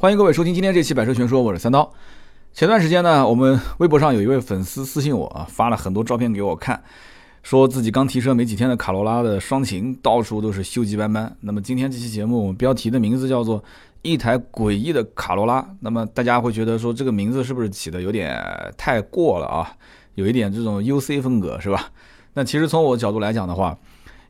[0.00, 1.92] 欢迎各位收听今天这期《百车全说》，我是三刀。
[2.54, 6.82] 前段时间呢，我们微博上有一位粉丝私信我啊，发了很多照片给我看，
[7.42, 11.36] 说自己刚提车没几天的卡罗拉的双擎到处都是锈迹斑斑。
[11.42, 13.62] 那么今天这期节目，标题的名字叫做
[14.00, 15.68] “一台诡异的卡罗拉”。
[15.80, 18.42] 那么大家会觉得说这个名字是不是起的有点
[18.78, 19.70] 太过了啊？
[20.14, 21.90] 有一点这种 UC 风格是吧？
[22.32, 23.76] 那其实从我角度来讲的话，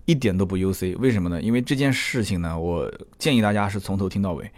[0.04, 0.98] 一点都不 UC。
[0.98, 1.40] 为什么呢？
[1.40, 4.50] 因为这件事情呢，我建议大家是从头听到尾。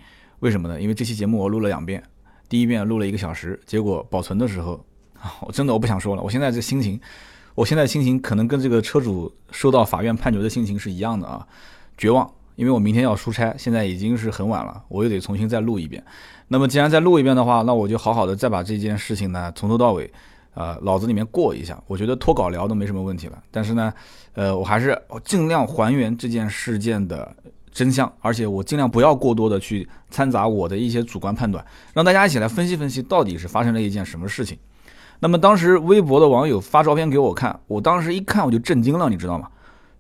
[0.43, 0.81] 为什么呢？
[0.81, 2.03] 因为这期节目我录了两遍，
[2.49, 4.85] 第一遍录了一个小时，结果保存的时候，
[5.21, 6.23] 啊我真的我不想说了。
[6.23, 7.01] 我现在这心情，
[7.55, 11.47] 我现在心情可能跟这个车主收到法院判决的心情是一样的啊，
[11.97, 12.29] 绝望。
[12.57, 16.03] 因为我明天要出差，现在已经是很晚了，我又得重新再录一遍。
[16.49, 20.13] 那么既然再录一遍的话，那我就好好的再把这件事情呢从头到尾，
[20.55, 21.81] 呃，脑子里面过一下。
[21.87, 23.41] 我觉得脱稿聊都没什么问题了。
[23.53, 23.95] 但是呢，
[24.35, 27.33] 呃，我还是尽量还原这件事件的。
[27.73, 34.59] 真相，而且我尽量不要过多的去掺杂我的一些主观判断，让大家一起来分析分析到底是发生了一件什么事情。
[35.21, 39.49] 那么当时微博的网友发照片给我看，我当时一看我就震惊了，你知道吗？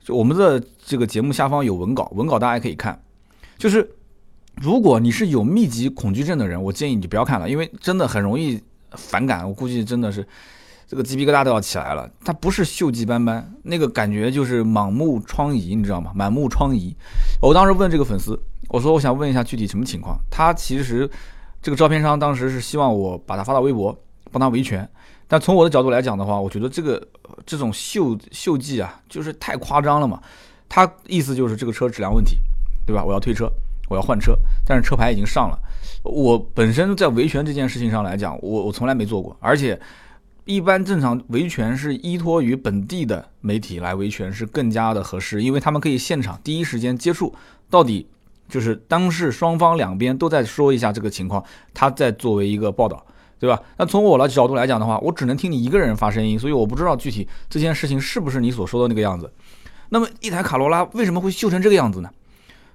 [0.04, 3.02] 就我们的这个节目下方有文稿，文稿大家可以看。
[3.56, 3.88] 就是
[4.60, 8.60] 如果你是有密集恐惧症的人，我建议你不要看了，因为真的很容易
[8.92, 9.48] 反感。
[9.48, 10.26] 我估计真的是。
[10.86, 16.12] 这个鸡皮疙瘩都要起来了，它不是锈迹斑斑，那个感觉就是满目疮痍，你知道吗？
[16.14, 16.94] 满目疮痍。
[17.40, 20.18] 我当时问这个粉丝，我说我想问一下具体什么情况。
[20.30, 21.08] 他其实
[21.62, 23.98] 这个照片商当时是希望我把它发到微博，
[24.30, 24.86] 帮他维权。
[25.26, 27.02] 但从我的角度来讲的话，我觉得这个
[27.46, 30.20] 这种锈锈迹啊，就是太夸张了嘛。
[30.68, 32.36] 他意思就是这个车质量问题，
[32.84, 33.02] 对吧？
[33.02, 33.50] 我要退车，
[33.88, 34.34] 我要换车，
[34.66, 35.58] 但是车牌已经上了。
[36.04, 39.80] 我本身在维权这件事情上来讲，我我从来没做过，而且。
[40.44, 47.32] 一般正常维权是依托于本地的媒体来维权是更加的合适，因为他们可以现场第一时间接触，
[47.70, 48.08] 到底
[48.48, 53.06] 就是当事双方两边都在说一下这个情况，他在作为一个报道，
[53.38, 53.60] 对吧？
[53.76, 59.32] 那从我的角度来讲的话，我只能听你一个人发声音，所以我不知道具体这件事情是不是你所说的那个样子。
[59.90, 62.10] 那么一台卡罗拉为什么会锈成这个样子呢？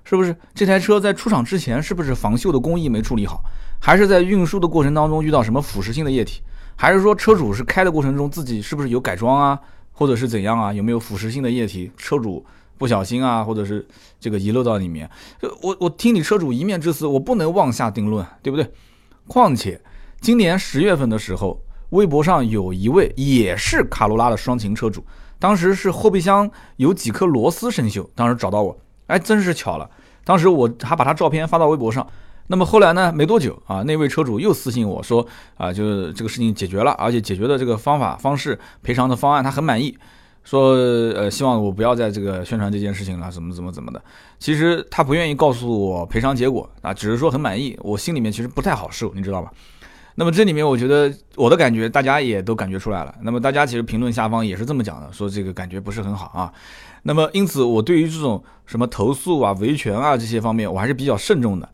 [0.05, 3.43] 是不是这台车在出厂之前是不是防锈的工艺没处理好，
[3.81, 6.39] 还是在运输的过程当中遇到什么腐蚀性的液体？
[6.77, 9.59] 还是说车主是开的过程中自己是不是有改装啊，
[9.91, 10.71] 或者是怎样啊？
[10.71, 11.91] 有没有腐蚀性的液体？
[11.97, 12.45] 车主
[12.77, 13.85] 不小心啊，或者是
[14.19, 15.09] 这个遗漏到里面？
[15.63, 18.71] 我我听你车主一面之词，我不能妄下定论，对不对？
[19.25, 19.81] 况且
[20.21, 25.03] 今年十月份的时候，微博上有一位也是卡罗拉的双擎车主，
[25.39, 28.77] 当时是后备箱有几颗螺丝生锈，当时找到我，
[29.07, 29.89] 哎，真是巧了，
[30.23, 32.07] 当时我还把他照片发到微博上。
[32.49, 33.11] 那么后来呢？
[33.13, 35.25] 没多久啊，那位车主又私信我说
[35.57, 39.97] 啊，就是这个事情解决了，而且解决的这个方法方式、赔偿的方案他很满意，
[40.45, 44.01] 说呃希望我不要在这个宣传这件事情了，怎么怎么怎么的。
[44.39, 49.51] 其实他不愿意告诉我赔偿结果啊，只是说很满意，我心里面其实不太好受，你知道吧？
[50.15, 53.13] 那么这里面我觉得我的感觉大家也都感觉出来了。
[53.21, 56.53] 那么大家其实评论下方也是这么讲的，说这个感觉不是很好啊。
[57.03, 61.69] 那么因此我对于这种什么投诉啊、维权啊这些方面，我还是比较慎重的。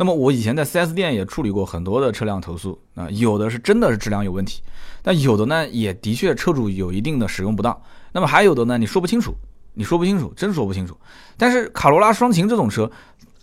[0.00, 4.62] 那么我以前在 4S 店也处理过很多的车辆投诉啊，有的是真的是质量有问题，
[5.02, 7.78] 但有的呢也的确车主有一定的使用不当，
[8.12, 9.34] 那么还有的呢你说不清楚，
[9.74, 10.96] 你说不清楚，真说不清楚。
[11.36, 12.90] 但是卡罗拉双擎这种车，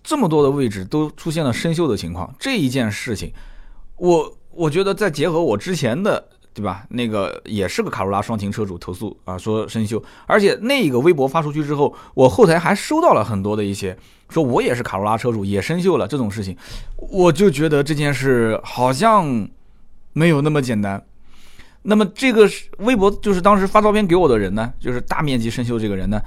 [0.02, 3.32] 这么多的位置都出现了生锈的情况，这一件事情，
[3.98, 6.28] 我我觉得再结合我之前的。
[6.58, 6.84] 对吧？
[6.90, 13.96] 那个也是个卡罗拉双擎车主投诉啊，说生锈，而且那个微博发出去之后，我后台还收到了很多的一些，
[14.28, 16.58] 说我也是卡罗拉车主，也生锈了这种事情，
[16.96, 19.48] 我就觉得这件事好像
[20.14, 21.00] 没有那么简单。
[21.84, 26.20] 那么这个微博就是当时发照片给我的人呢，就是大面积生锈这个人呢，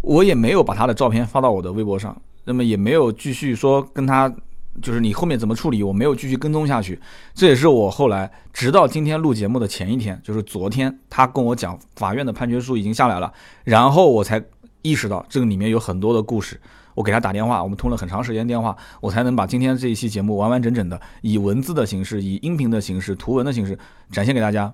[0.00, 4.34] 我也没有把他的照片发到我的微博上，那么也没有继续说跟他。
[4.82, 7.00] 就是你后面怎么处理，我没有继续跟踪下去。
[7.34, 13.32] 这也是我后来直到今天录节目的前一天，就是昨天，他跟我讲法院的判决书已经下来了，
[13.64, 14.42] 然后我才
[14.82, 16.60] 意识到这个里面有很多的故事。
[16.94, 23.78] 我给他打电话，我们通了很长时间电话，我才能把今天这一期节目完完整整的以文字的形式、以音频的形式、图文的形式
[24.10, 24.72] 展现给大家。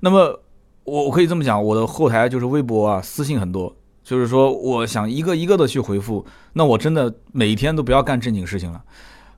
[0.00, 0.42] 那么
[0.82, 8.82] 我我可以这么讲，我的后台就是微博啊，私信很多，就是说我想一个一个的去回复，那我真的每一天都不要干正经事情了。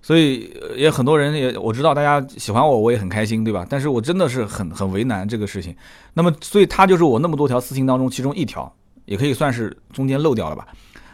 [0.04, 3.64] 所以也很多人也我知道大家喜欢我，我也很开心，对吧？
[3.66, 5.74] 但是我真的是很很为难这个事情。
[6.12, 8.70] 那么，所以他就是我那么多条私信当中其中一条，
[9.06, 10.68] 也可以算是中间漏掉了吧。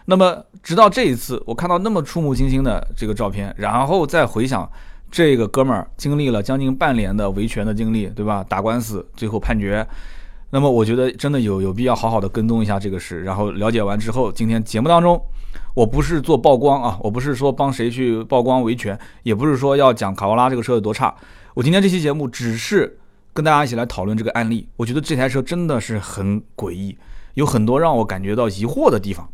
[0.06, 4.68] 那么，直到这一次，我看到那么触目惊心的这个照片，然后再回想
[5.08, 8.44] 这个哥们儿经历了将近半年的维权的经历，对吧？
[8.48, 9.86] 打官司，最后判决。
[10.50, 13.22] 那么，我觉得真的有有必要好好的跟踪一下这个事。
[13.22, 15.22] 然后了解完之后，今天节目当中，
[15.74, 21.14] 我不是做曝光啊，我不是说帮谁去曝光维权，也不是说要讲卡罗拉这个车有多差。
[21.54, 22.98] 我今天这期节目只是
[23.32, 24.68] 跟大家一起来讨论这个案例。
[24.76, 26.96] 我觉得这台车真的是很诡异，
[27.34, 29.28] 有很多让我感觉到疑惑的地方。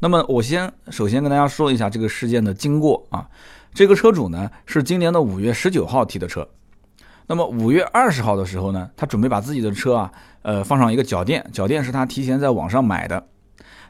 [0.00, 3.28] 那么我先首先跟大家说一下这个事件的经过啊。
[3.72, 6.46] 这个车主呢是今年的五月十九号提的车。
[7.26, 13.26] 那么五月二十号的时候呢，他准备把自己的车啊，呃，放上一个脚垫，脚垫是他提前在网上买的。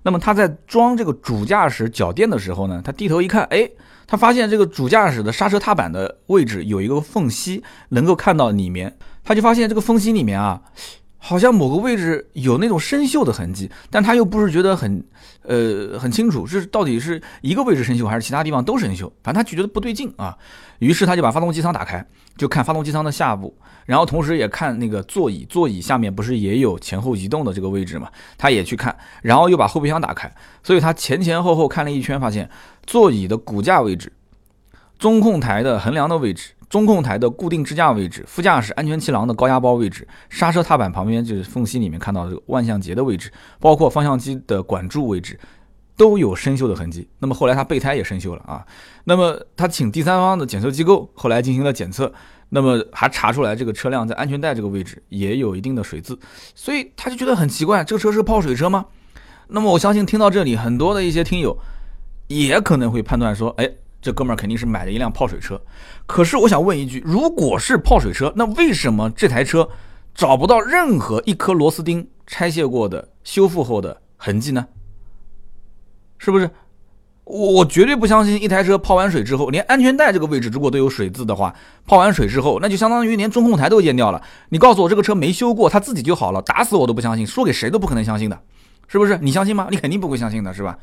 [0.04, 3.68] 那么他在装这个主驾驶脚垫的时候呢，他低头一看，哎，
[4.06, 10.62] 他发现这个主驾驶的刹车踏板的位置有一个缝隙，能够看到里面，他就发现这个缝隙里面啊。
[11.26, 15.02] 好像某个位置有那种生锈的痕迹，但他又不是觉得很，
[15.40, 20.36] 呃，很清楚，是到底是一个位置生锈还是其他地方都生锈，反正他就觉得不对劲啊。
[20.80, 22.04] 于是他就把发动机舱打开，
[22.36, 23.56] 就看发动机舱的下部，
[23.86, 30.30] 然后同时也看那个座椅，座椅下面不是也有前后移动的这个位置嘛，他也去看，然后又把后备箱打开，
[30.62, 32.50] 所以他前前后后看了一圈，发现
[32.84, 34.12] 座椅的骨架位置、
[34.98, 36.50] 中控台的横梁的位置。
[36.74, 43.30] 中控台的固定支架位置、副驾驶安全气囊的高压包位置、刹车踏板旁边就是缝隙里面看到这个万向节的位置，
[43.60, 45.38] 包括方向机的管柱位置，
[45.96, 47.08] 都有生锈的痕迹。
[47.20, 48.66] 那么后来他备胎也生锈了啊。
[49.04, 52.12] 那么他请第三方的检测机构后来进行了检测，
[52.48, 56.18] 那么还查出来这个车辆在安全带这个位置也有一定的水渍，
[56.56, 58.84] 所以他就觉得很奇怪，这个车是泡水车吗？
[59.46, 61.56] 那么我相信听到这里，很多的一些听友
[62.26, 63.70] 也可能会判断说，哎。
[64.04, 65.58] 这哥们儿肯定是买了一辆泡水车，
[66.04, 69.66] 可是我想问一句，如果是泡水车，那为什么这台车
[70.14, 74.66] 找不到任何一颗螺丝钉拆卸过的修复后的痕迹呢？
[76.18, 76.50] 是不是？
[77.24, 81.54] 我我绝对不相信一台车泡完水之后，连安全带这个位置如果都有水渍的话，
[81.86, 84.22] 泡完水之后，那就相当于连中控台都淹掉了。
[84.50, 88.38] 你告诉我这个车没修过，它自己就好了，打死我都不相信，说给谁都不可能相信的，
[88.86, 89.18] 是不是？
[89.22, 89.68] 你相信吗？
[89.70, 90.78] 你肯定不会相信的，是吧？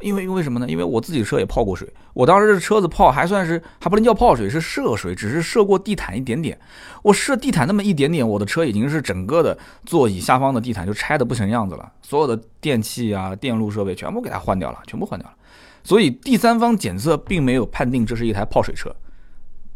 [0.00, 0.66] 因为因为什么呢？
[0.68, 6.58] 因为我自己车也泡过水，我当时这车子泡还算是还不能叫泡水，是涉水，只是涉过地毯一点点。
[7.02, 15.34] 我涉地毯那么一点点，我的车已经是整个的座椅下方的地毯就拆的不成样子了，所有的电器啊、电路设备全部给它换掉了，全部换掉了。
[15.82, 18.94] 所以第三方检测并没有判定这是一台泡水车，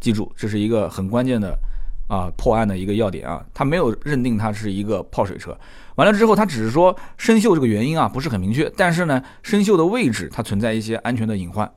[0.01, 1.59] 记住这是一个很关键的
[2.07, 5.57] 啊破案的一个要点啊，他没有认定它是一个泡水车。
[5.97, 11.71] 完了之后，他只是说生锈这个原因啊不是很明确，但是呢，生锈的位置它存在一些安全的隐患，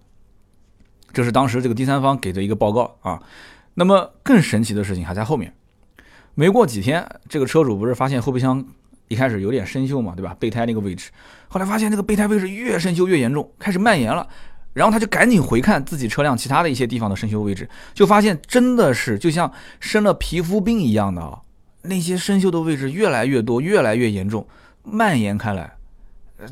[1.14, 3.22] 这是当时这个第三方给的一个报告啊。
[3.76, 5.54] 那么更神奇的事情还在后面，
[6.34, 8.66] 没过几天，这个车主不是发现后备箱
[9.08, 10.36] 一开始有点生锈嘛，对吧？
[10.40, 11.12] 备胎那个位置，
[11.48, 14.28] 后来发现这个备胎位置越生锈越严重，开始蔓延了，
[14.78, 21.42] 然后他就赶紧回看自己车辆其他的一些地方的生锈位置，就发现真的是就像生了皮肤病一样的啊。
[21.82, 24.48] 那些生锈的位置越来越多，越来越严重，
[24.84, 25.74] 蔓延开来。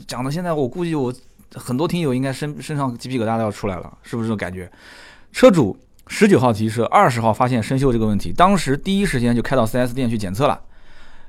[0.08, 1.14] 讲到现在，我估计我
[1.54, 4.72] 很多听友应该身身上鸡皮疙瘩都要出来了，是不是这种感觉？
[5.32, 5.78] 车主
[6.08, 10.60] 十九号提车，二十号发现生锈这个问题，当时第一时间就开到 4S 店去检测了。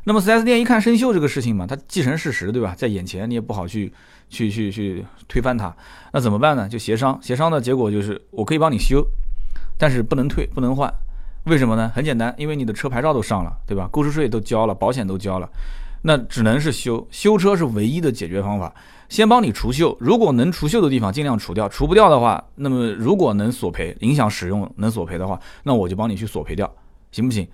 [0.09, 2.73] 那么四 S 店一看生锈这个事情嘛，它既成事实，对吧？
[2.77, 3.93] 在眼前你也不好去
[4.31, 5.75] 去去去推翻它，
[6.13, 6.69] 那怎么办呢？
[6.69, 9.05] 就协商，协商的结果就是我可以帮你修，
[9.77, 10.89] 但是不能退，不能换。
[11.47, 11.91] 为什么呢？
[11.93, 13.89] 很简单，因为你的车牌照都上了，对吧？
[13.91, 15.51] 购置税都交了，保险都交了，
[16.03, 17.05] 那只能是修。
[17.11, 18.73] 修车是唯一的解决方法。
[19.09, 26.73] 先帮你除锈，如果能除锈的地方尽量除掉，除不掉的话，那么如果能索赔，影响使用能索赔的话，那我就帮你去索赔掉，
[27.11, 27.45] 行不行？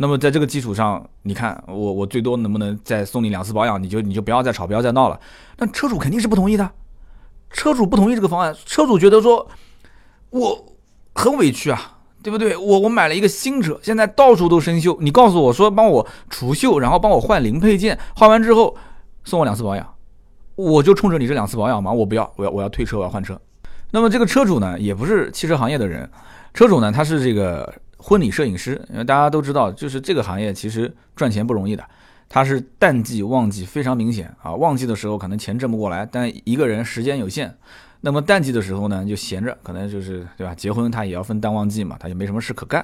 [0.00, 3.80] 那么在这个基础上，你看我我最多能不能再送你两次保养？
[3.82, 5.20] 你就你就不要再吵，不要再闹了。
[5.58, 6.70] 那车主肯定是不同意的，
[7.50, 9.46] 车主不同意这个方案，车主觉得说，
[10.30, 10.66] 我
[11.14, 11.98] 很委屈啊。
[12.22, 12.54] 对不对？
[12.54, 14.94] 我我买了一个新车，现在到处都生锈。
[15.00, 18.76] 你告诉我说帮我除锈，然后帮我换零配件，换完之后
[19.24, 19.94] 送我两次保养，
[20.54, 21.90] 我就冲着你这两次保养吗？
[21.90, 23.40] 我不要，我要我要退车，我要换车。
[23.90, 26.06] 那么这个车主呢，也不是汽车行业的人，
[26.52, 31.84] 车主呢他是这个婚礼摄影师，因为大家都知道，就是这个行业其实赚钱不容易的，
[32.28, 37.54] 他是淡季旺季非常明显啊，旺季的时候可能钱挣不过来，但一个人时间有限。
[38.00, 40.54] 那么淡季的时候呢，就闲着，可能就是对吧？
[40.54, 42.82] 结婚他也要分淡旺季嘛，他也没什么事可干。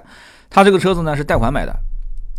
[0.50, 1.74] 他这个车子呢是贷款买的，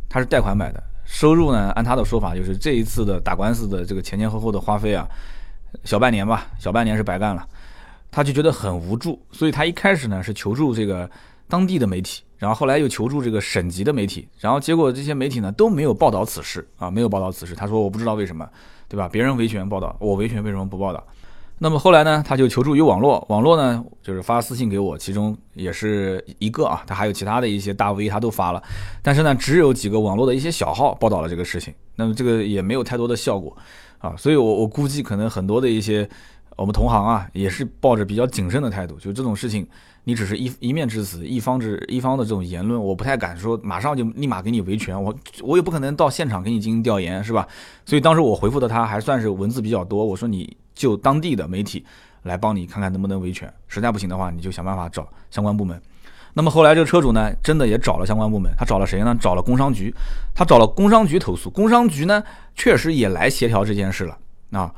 [0.08, 5.08] 他是贷款买的，收入呢按他的说法就是这一次的打官司的这个前前后后的花费啊，
[5.84, 7.48] 小半年吧，小半年是白干了。
[8.12, 11.10] 他就觉得很无助，所以他一开始呢是求助这个
[11.48, 17.56] 当地的媒体，然后后来又求助这个省级的媒体，然后结果这些媒体呢都没有报道此事啊，没有报道此事。
[17.56, 18.48] 他说我不知道为什么，
[18.88, 19.10] 对吧？
[19.12, 21.04] 别人维权报道，我维权为什么不报道？
[21.60, 28.62] 那么后来呢，他就求助于网络，网络呢就是发私信给我，其中也是一个啊，他还有其他的一些大 V，他都发了，
[29.02, 33.58] 但是呢，只有几个网络的一些小号报道了这个事情，那么这个也没有太多的效果
[33.98, 36.08] 啊，所以我我估计可能很多的一些
[36.56, 39.68] 我们同行啊，也是抱着比较谨慎的态度，就这种事情，
[40.08, 47.46] 你只是一一面之词，一方之一方的这种言论，我不太敢说马上就立马给你维权，我我也不可能到现场给你进行调研，是吧？
[47.86, 51.86] 所以当时我回复的他还算是文字比较多，我说你就当地的媒体
[52.24, 55.78] 来帮你看看能不能维权，实在不行的话，你就想办法找相关部门。
[56.34, 59.14] 那么后来这个车主呢，真的也找了相关部门，他找了谁呢？
[59.20, 59.94] 找了工商局，
[60.34, 62.24] 他找了工商局投诉，工商局呢
[62.56, 64.18] 确实也来协调这件事了
[64.52, 64.74] 啊。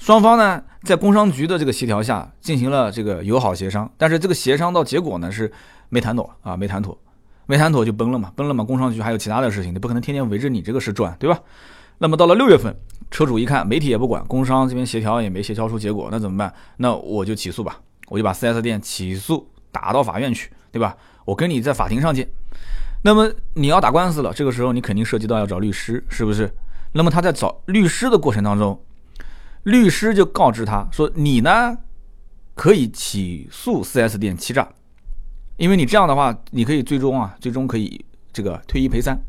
[0.00, 5.52] 双方呢，在工商局的这个协调下，进行了这个友好协商，但是这个协商到结果呢是
[5.90, 6.98] 没谈妥啊，没谈妥，
[7.44, 8.64] 没谈妥就崩了嘛，崩了嘛。
[8.64, 11.38] 工商局还有其他的事情，你不可能天天围着你这个事转，对吧？
[11.98, 12.74] 那么到了六月份，
[13.10, 16.50] 车主一看媒体也不管，工商这边协调也没协调出结果，那怎么办？
[16.78, 17.78] 那我就起诉吧，
[18.08, 20.96] 我就把 4S 店起诉打到法院去，对吧？
[21.26, 22.26] 我跟你在法庭上见。
[23.02, 26.50] 那么你要打官司了，这个时候你肯定涉及到要找律师，是不是？
[26.92, 28.80] 那么他在找律师的过程当中。
[29.64, 31.76] 律师就告知他说：“你呢，
[32.54, 34.68] 可以起诉 4S 店欺诈，
[35.56, 38.02] 因为你这样的话，你可以最终啊，最终可以
[38.32, 39.20] 这个退一赔三。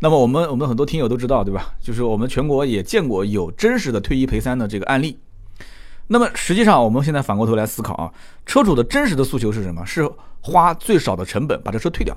[0.00, 1.74] 那么我们我们很多听友都知道，对吧？
[1.80, 5.18] 就是我们全国也见过有真实的退一赔三的这个案例。
[6.08, 8.12] 那么实际上，我们现在反过头来思考啊，
[8.44, 9.84] 车主的真实的诉求是什么？
[9.86, 10.08] 是
[10.40, 12.16] 花最少的成本把这车退掉，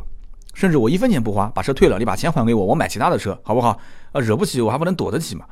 [0.53, 3.79] 甚至我一分钱不花把车退了，你把钱还给我，我买其他的车，好不好？
[4.11, 5.45] 啊，惹不起我还不能躲得起嘛。”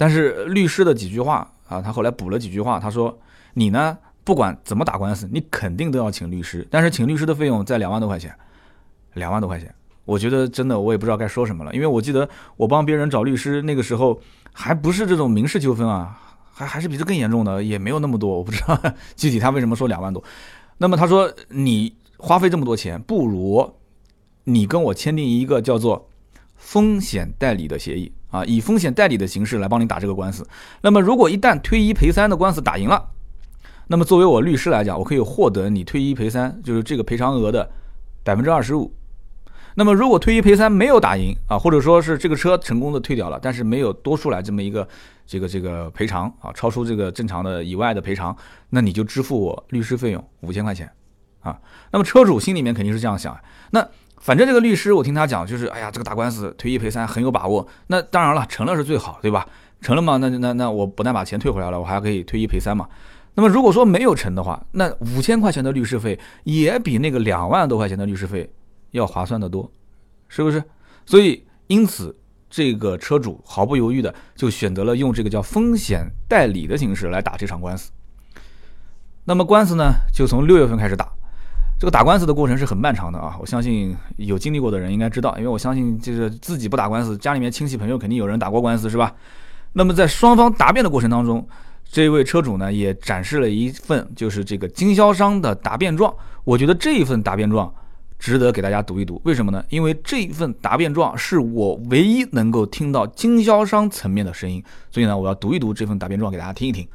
[0.00, 3.18] 但是律师的几句话啊，他后来补了几句话，他说
[3.52, 8.34] ：“你呢，不管怎么打官司，你肯定都要请律师，但是请律师的费用在两万多块钱，
[9.12, 9.74] 两万多块钱，
[10.06, 12.26] 我觉得真的我也不知道该说什么了，因为我记得
[12.56, 14.18] 我帮别人找律师那个时候
[14.54, 16.18] 还不是这种民事纠纷啊，
[16.50, 18.80] 还还是比这更严重的，也没有那么多，我不知道
[19.14, 20.24] 具体他为什么说两万多。
[20.78, 23.70] 那么他说你花费这么多钱，不如
[24.44, 26.08] 你跟我签订一个叫做
[26.56, 30.46] 风险代理的协议。”啊，以风险代理的形式来帮你打这个官司。
[30.82, 33.08] 那么，如果一旦退一赔三的官司打赢了，
[33.88, 37.68] 那么作为我律师来讲，我可以获得你退一赔三，就是这个赔偿额的
[38.22, 38.92] 百分之二十五。
[39.74, 44.86] 那么，如果退一赔三没有打赢啊，或者说是这个车成功的退掉了，但是没有多出来这么一个
[45.26, 48.36] 这个这个赔偿啊，超出这个正常的以外的赔偿，
[48.70, 50.90] 那你就支付我律师费用五千块钱
[51.40, 51.58] 啊。
[51.90, 53.36] 那么车主心里面肯定是这样想，
[53.70, 53.86] 那。
[54.20, 57.66] 反正这个律师，我听他讲，就是哎呀，这个打官司退一赔三很有把握。
[57.86, 59.46] 那当然了，成了是最好，对吧？
[59.80, 62.86] 成了嘛，那那那我不但把钱退回来了，我还可以退一赔三嘛。
[63.34, 68.52] 那么如果说没有成的话，那五千块钱的律师费也比那个两万多块钱的律师费
[68.90, 69.70] 要划算的多，
[70.28, 70.62] 是不是？
[71.06, 72.14] 所以因此，
[72.50, 77.90] 这个车主毫不犹豫的就选择了用这个叫风险代理的形式来打这场官司。
[79.24, 81.10] 那么官司呢，就从六月份开始打。
[81.80, 83.38] 这个打官司的过程是很漫长的啊！
[83.40, 89.14] 我相信有经历过的人应该知道，因为我相信就是自己不打官司，家里面亲戚朋友肯定有人打过官司，是吧？
[89.72, 91.48] 那么在双方答辩的过程当中，
[91.90, 96.14] 这位车主呢也展示了一份就是这个经销商的答辩状。
[96.44, 97.72] 我觉得这一份答辩状
[98.18, 99.64] 值得给大家读一读，为什么呢？
[99.70, 106.86] 因为这一份答辩状是我唯一能够听到经销商层面的声音，所以呢，我要读一读这份答辩状给大家听一听。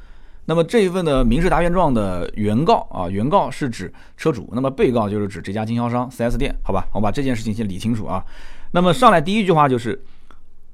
[0.48, 8.24] 那么这一份的民事答辩状的原告啊，原告是指车主，那么被告就是指这家经销商 4S 店，好吧，我把这件事情先理清楚啊。
[8.70, 10.04] 那么上来第一句话就是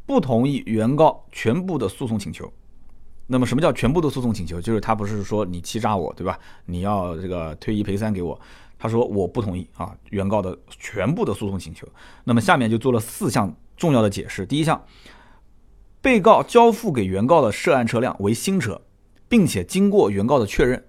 [0.05, 2.53] 不同意原告全部的诉讼请求。
[3.29, 4.61] 那么什么叫全部的诉讼请求？
[4.61, 6.39] 就是他不是说你欺诈我，对吧？
[6.67, 8.39] 你要这个退一赔三给我，
[8.79, 11.89] 他说我不同意啊，原告的全部的诉讼请求。
[12.25, 14.45] 那么下面就做了四项重要的解释。
[14.45, 14.85] 第一项，
[16.03, 18.79] 被告交付给原告的涉案车辆为新车。
[19.33, 20.85] 并且经过原告的确认，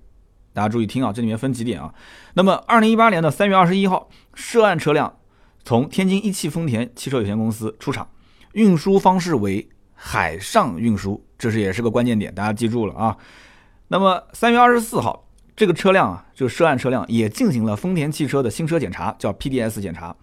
[0.52, 1.94] 大家注意听啊，这里面分几点啊。
[2.34, 5.18] 那么，二零一八年的三月二十一号，涉案车辆
[5.64, 8.06] 从天津一汽丰田汽车有限公司出厂，
[8.52, 13.18] 运输方式为海上运输，这是也是个关键点，大家记住了啊。
[13.88, 20.14] 那么，三月二十四号，这个车辆啊，就涉案车辆也进行了丰田汽车的新车检查，叫 PDS 检查，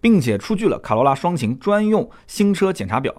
[0.00, 3.14] 并且出具了卡罗拉双擎专用新车检查表。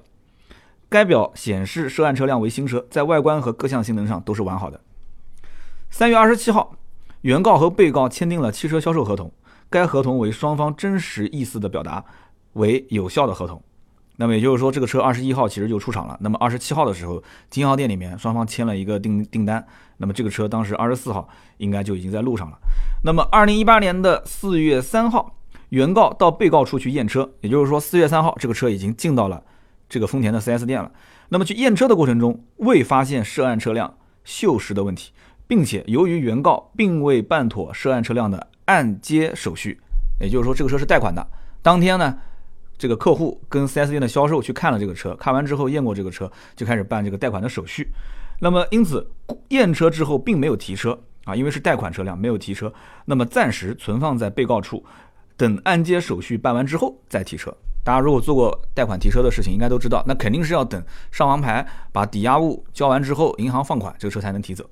[0.90, 4.82] 该表显示涉案车辆为新车，在外观和各项性能上都是完好的。
[5.92, 6.76] 三月二十七号，
[7.22, 9.32] 原告和被告签订了汽车销售合同，
[9.70, 12.04] 该合同为双方真实意思的表达，
[12.54, 13.62] 为有效的合同。
[14.18, 16.18] 那么也就是说，这个车二十一号其实就出厂了。
[16.20, 19.66] 那么二十七号的时候，金号店里面双方签了一个订订单。
[19.98, 22.58] 那么这个车当时二十四号应该就已经在路上了。
[23.04, 25.36] 那么二零一八年的四月三号，
[25.70, 29.42] 原告到被告处去验车，也就是说四月三号这个车已经进到了。
[29.90, 30.92] 这个丰田的 4S 店了，
[31.30, 35.12] 那么去验车的过程中未发现涉案车辆锈蚀的问题，
[35.48, 39.80] 并且由于原告并未办妥涉案车辆的按揭手续，
[40.22, 41.28] 也就是说这个车是贷款的。
[41.64, 42.18] 当天呢，
[42.78, 47.90] 这个客户跟 4S 店的销售去看了这个车，看完之后验过这个车，就开始办这个贷款的手续。
[48.40, 49.12] 那么因此
[49.50, 52.72] 验车之后并没有提车啊，因为是贷款车辆没有提车，
[53.06, 54.86] 那么暂时存放在被告处，
[55.36, 57.54] 等按揭手续办完之后再提车。
[57.90, 60.80] 大家如果做过贷款提车的事情，应该都知道，那肯定是要等
[61.10, 64.64] 上完牌，把抵押物交完之后，银行放款，这个车才能提走。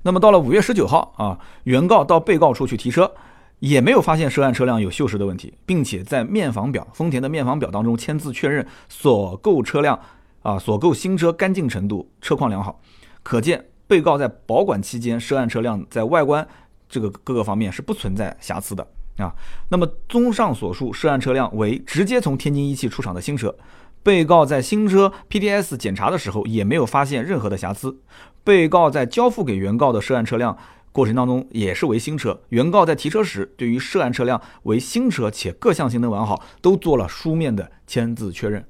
[0.00, 3.12] 那么到了五月十九号啊，原告到被告处去提车，
[3.58, 10.00] 也没有发现涉案车辆有锈蚀的问题，并且在面房表丰田的面房表当中签字确认所购车辆
[10.40, 12.80] 啊所购新车干净程度、车况良好，
[13.22, 16.48] 可见被告在保管期间涉案车辆在外观
[16.88, 18.86] 这个各个方面是不存在瑕疵的。
[19.18, 19.34] 啊，
[19.68, 23.54] 那么综上所述，涉案车辆为直接从天津一汽出厂的新车，
[24.02, 27.98] 被告在新车 PDS 检查的时候也没有发现任何的瑕疵。
[28.42, 30.56] 被告在交付给原告的涉案车辆
[30.90, 38.64] 过程当中也是为新车，原告在提车时对于涉案车辆为新车且各项性能完好，都做了书面的签字确认。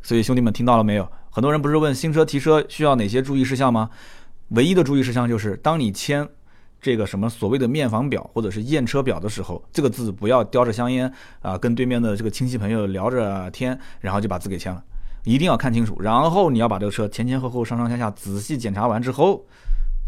[0.00, 1.08] 所以兄弟们听到了没有？
[1.30, 3.90] 很多人不是问新车提车需要哪些注意事项吗？
[4.48, 6.28] 唯一的注意事项就是当你签。
[6.82, 11.10] 这个什么所谓的面房表或者是验车表的时候，这个字不要叼着香烟
[11.40, 14.82] 啊，跟对面的这个亲戚朋友聊着天，然后就把字给签了，
[15.22, 15.96] 一定要看清楚。
[16.00, 19.46] 然后你要把这个车前前后后、上上下下仔细检查完之后，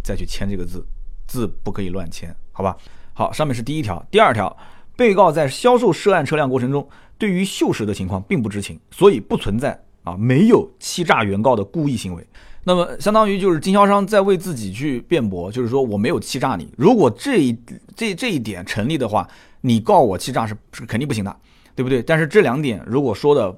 [0.03, 0.85] 再去签这个字，
[1.29, 2.77] 字不可以乱签，好吧？
[3.13, 4.57] 好，上面是第一条，第二条，
[4.97, 12.27] 被告在销售涉案车辆过程中，对于锈蚀的情况并不知情，所以不存在啊，没有欺诈原告的故意行为。
[12.67, 16.73] 那么，相当于就是经销商在为自己去辩驳，就是说我没有欺诈你。
[16.79, 17.59] 如果这一
[17.95, 19.29] 这这一点成立的话，
[19.61, 21.37] 你告我欺诈是是肯定不行的，
[21.75, 22.03] 对不对？
[22.03, 23.55] 但是这两点如果说的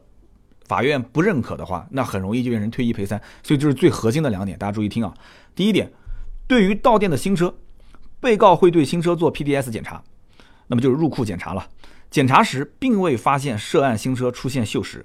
[0.66, 3.20] 法院不认可的话，那很容易就变成退一赔三。
[3.44, 5.14] 所以这是最核心的两点，大家注意听啊。
[5.54, 5.88] 第一点，
[6.48, 7.54] 对于到店的新车，
[8.18, 10.02] 被告会对新车做 PDS 检查，
[10.66, 11.64] 那么就是入库检查了。
[12.10, 15.02] 检查时并未发现涉案新车出现锈蚀。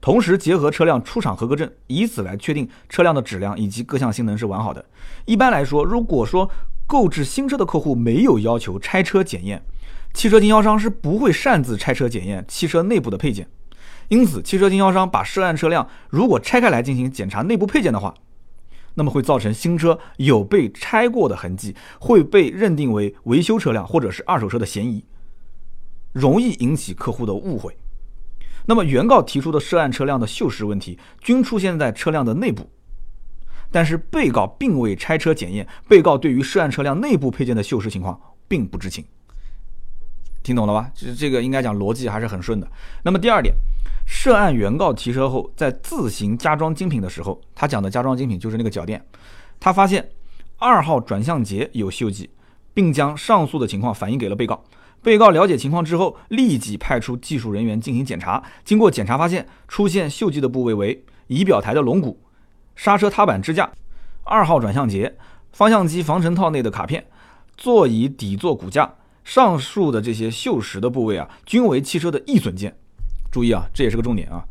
[0.00, 4.84] 同时结合车辆出厂合格证，以此来确定车辆的质量以及各项性能是完好的。
[5.24, 6.50] 一般来说，如果说
[6.86, 9.62] 购置新车的客户没有要求拆车检验，
[10.14, 13.48] 汽车经销商是不会擅自拆车检验汽车内部的配件。
[14.08, 18.14] 因此，汽车经销商把涉案车辆如果拆开来进行检查内部配件的话，
[18.94, 25.04] 那么会造成新车有被拆过的痕迹，会被认定为维修车辆或者是二手车的嫌疑，
[26.12, 27.76] 容易引起客户的误会。
[28.70, 32.68] 那么，原告提出的涉案车辆的锈蚀问题均出现在车辆的内部，
[33.72, 39.02] 但是被告并未拆车检验，被告对于涉案车辆内部配件的锈蚀情况并不知情。
[40.42, 40.90] 听懂了吧？
[40.94, 42.70] 这这个应该讲逻辑还是很顺的。
[43.02, 43.54] 那么第二点，
[44.06, 49.02] 涉案原告提车后在自行加装精品的时候，他讲的加装精品就是那个脚垫，
[49.58, 50.06] 他发现
[50.58, 52.28] 二号转向节有锈迹，
[52.74, 54.62] 并将上述的情况反映给了被告。
[55.02, 58.42] 被告了解情况之后，立即派出技术人员进行检查。
[58.64, 62.20] 经过检查发现，出现锈迹的部位为仪表台的龙骨、
[62.76, 63.70] 刹车踏板支架、
[64.24, 65.16] 二号转向节、
[65.52, 67.06] 方向机防尘套内的卡片、
[67.56, 68.94] 座椅底座骨架。
[69.24, 72.74] 上述的这些锈蚀的部位啊，均为汽车的易损件。
[73.30, 74.42] 注意啊，这也是个重点啊，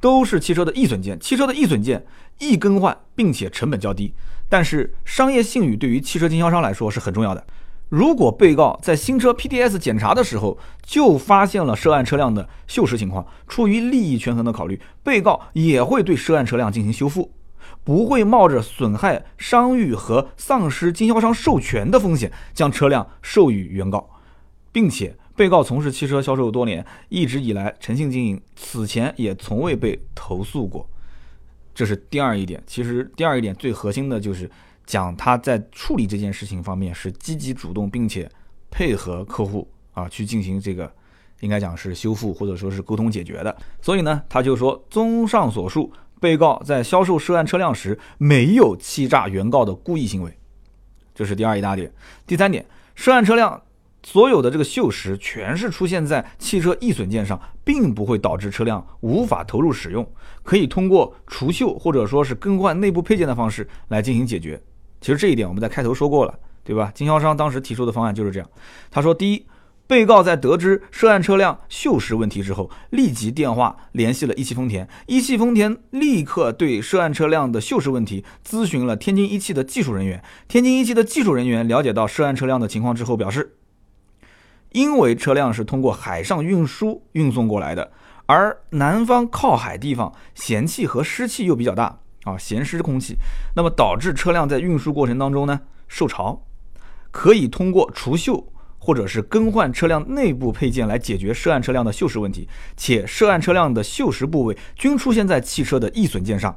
[0.00, 1.16] 都是汽车的易损件。
[1.20, 2.04] 汽车的易损件
[2.40, 4.12] 易更换，并且成本较低。
[4.48, 7.46] 但是商业信誉对于汽车经销商来说是很重要的。
[7.88, 17.32] 如果被告在新车 PDS 检查的时候就发现了涉案车辆的锈蚀情况，出于利益权衡的考虑，被告也会对涉案车辆进行修复，
[17.84, 24.10] 不会冒着损害商誉和丧失经销商授权的风险将车辆授予原告，
[24.70, 30.86] 并且被告从事汽车销售多年，一直以来诚信经营，此前也从未被投诉过。
[31.74, 32.62] 这是第二一点。
[32.66, 34.50] 其实第二一点最核心的就是。
[34.88, 38.26] 讲他在处理这件事情方面是积极主动，并且
[38.70, 40.90] 配合客户啊去进行这个，
[41.40, 43.54] 应该讲是修复或者说是沟通解决的。
[43.82, 50.34] 所以呢，他就说，综上所述，被告在销售涉案车辆时没有欺诈原告的故意行为，
[51.14, 51.92] 这是第二一大点。
[52.26, 53.62] 第三点，涉案车辆
[54.02, 60.10] 所有的这个锈蚀全是出现在汽车易损件上，并不会导致车辆无法投入使用，
[60.42, 64.58] 可以通过除锈或者说是更换内部配件的方式来进行解决。
[65.00, 66.90] 其实这一点我们在开头说过了，对吧？
[66.94, 68.50] 经销商当时提出的方案就是这样。
[68.90, 69.46] 他说：第一，
[69.86, 80.22] 被告在得知涉案车辆锈蚀问题之后，立即电话联系了一汽丰田，一汽丰田立刻对涉案车辆的锈蚀问题咨询了天津一汽的技术人员。
[80.46, 83.56] 天津一汽的技术人员了解到涉案车辆的情况之后，表示，
[84.72, 87.92] 因为车辆是通过海上运输运送过来的，
[88.26, 92.00] 而南方靠海地方咸气和湿气又比较大。
[92.24, 93.16] 啊，咸湿空气，
[93.54, 96.44] 那么导致车辆在运输过程当中呢受潮，
[97.10, 98.44] 可以通过除锈
[98.78, 106.56] 或者是更换车辆内部配件来解决涉案车辆的锈蚀问题，且涉案车辆的锈蚀部位均出现在汽车的易损件上。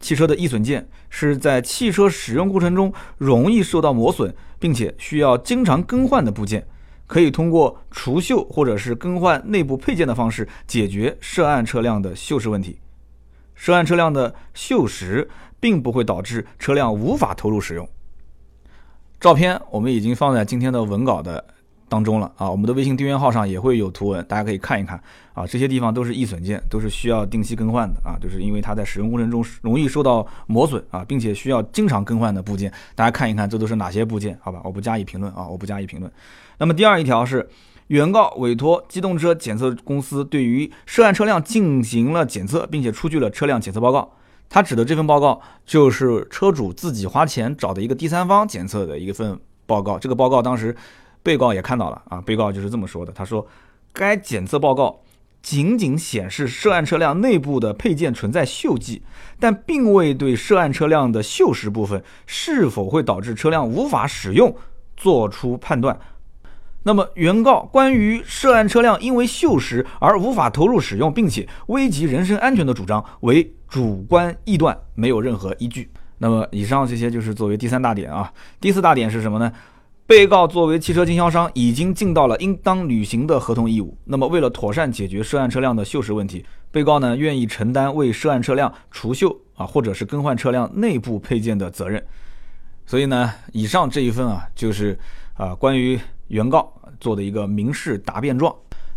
[0.00, 6.66] 汽车的易损件是在汽车使用过程中容易受到磨损，并且需要经常更换的部件，
[7.06, 12.78] 可以通过除锈或者是更换内部配件的方式解决涉案车辆的锈蚀问题。
[13.54, 15.26] 涉案车辆的锈蚀
[15.60, 17.88] 并不会导致车辆无法投入使用。
[19.20, 21.44] 照片我们已经放在今天的文稿的。
[21.86, 25.00] 当中了啊，我们的微信订阅号上也会有图文，大家可以看一看
[25.32, 25.46] 啊。
[25.46, 32.72] 这些地方都是易损件，都是需要定期更换的啊，就是因为它在使用过程中容易受到磨损啊，并且需要经常更换的部件。
[32.96, 34.36] 大家看一看，这都是哪些部件？
[34.42, 36.10] 好吧，我不加以评论啊，我不加以评论。
[36.58, 37.48] 那么第二一条是，
[37.88, 44.12] 原告委托机动车检测公司对于涉案车辆进行了检测，并且出具了车辆检测报告。
[44.48, 49.98] 他指的这份报告就是车主自己花钱找的一个第三方检测的一份报告。
[49.98, 50.76] 这个报告当时。
[51.24, 53.10] 被告也看到了啊，被告就是这么说的。
[53.10, 53.46] 他说，
[53.94, 55.00] 该检测报告
[55.40, 59.00] 仅仅显示涉案车辆内部的配件存在锈迹，
[59.40, 64.54] 但并未对涉案车辆的锈蚀部分是否会导致车辆无法使用
[64.98, 65.98] 做出判断。
[66.84, 75.90] 那么，原告关于涉案车辆因为锈蚀而无法投入使用，并且危及人身安全的主张为主观臆断，没有任何依据。
[76.18, 78.30] 那么，以上这些就是作为第三大点啊。
[78.60, 79.50] 第四大点是什么呢？
[80.06, 83.96] 被告作为汽车经销商，已经尽到了应当履行的合同义务。
[84.04, 92.04] 那么，为了妥善解决涉案车辆的锈蚀问题，被告呢愿意承担为涉案车辆除锈啊，或者是更换车辆内部配件的责任。
[92.84, 94.98] 所以呢，以上这一份啊，就是
[95.32, 95.98] 啊关于
[96.34, 98.52] 原告做的一个民事答辩状。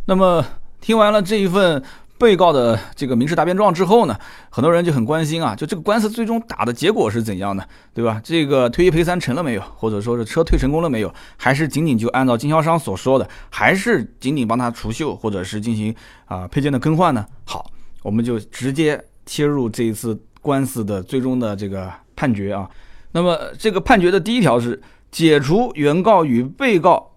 [0.06, 0.44] 那么，
[0.82, 1.84] 听完了这一份。
[2.20, 4.18] 被告的这个民事答辩状之后呢，
[4.50, 8.20] 很多人就很关心啊，就这个官司最终打的结果是怎样的，对吧？
[8.24, 9.62] 这个退一赔三成了没有？
[9.76, 11.14] 或者说是车退成功了没有？
[11.38, 15.94] 还是仅仅就按照经销商所说的，还是仅仅帮他除锈，或者是进行
[16.26, 17.24] 啊配件的更换呢？
[17.46, 17.70] 好，
[18.02, 22.68] 我们就直接切入这一次官司的最终的这个判决啊。
[23.12, 27.12] 那么这个判决的第一条是解除原告与被告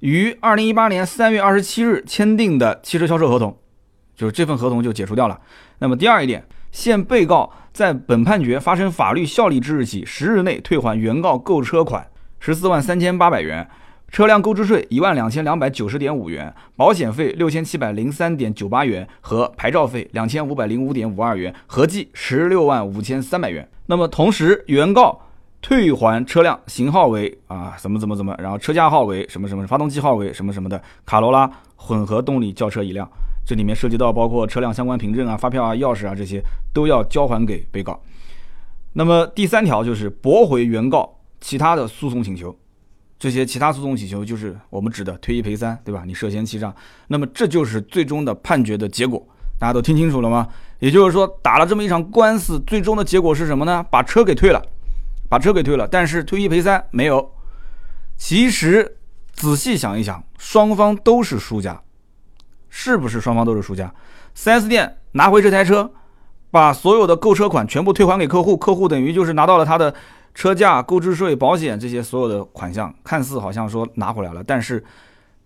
[0.00, 3.56] 于二零一八年三月二十七日签订的汽车销售合同。
[4.14, 5.38] 就是这份合同就解除掉了。
[5.78, 12.08] 那么第二一点，现被告在本判决发生法律效力之日起十日内退还原告购车款
[12.40, 13.68] 十四万三千八百元，
[14.08, 23.68] 车辆购置税一万两千两百九十点五元，保险费六千七百零三点九八元和牌照费两千五百零五点五二元，合计十六万五千三百元。
[23.84, 25.20] 那么同时，原告
[25.60, 33.08] 退还车辆型号为啊怎么怎么怎么，然后车架号为什么什么，发动机号为什么什么的卡罗拉混合动力轿车一辆。
[33.44, 36.42] 这里面涉及到包括车辆相关凭证啊、发票啊、钥匙啊这些
[36.72, 38.00] 都要交还给被告。
[38.92, 42.56] 那么第三条就是驳回原告其他的诉讼请求，
[43.18, 46.02] 这些其他诉讼请求就是我们指的退一赔三，对吧？
[46.06, 46.74] 你涉嫌欺诈，
[47.08, 49.24] 那么这就是最终的判决的结果。
[49.58, 50.48] 大家都听清楚了吗？
[50.80, 53.84] 也就是说，打了这么一场官司，最终的结果是什么呢？
[53.90, 54.62] 把车给退了，
[55.28, 57.32] 把车给退了，但是退一赔三没有。
[58.16, 58.98] 其实
[59.32, 61.82] 仔细想一想，双方都是输家。
[62.68, 63.92] 是不是双方都是输家
[64.36, 65.90] ？4S 店拿回这台车，
[66.50, 69.94] 把所有的购车款全部退还给客户，客户等于就是拿到了他的
[70.34, 74.84] 车价、购置税、保险这些所有的款项，看似好像说拿回来了，但是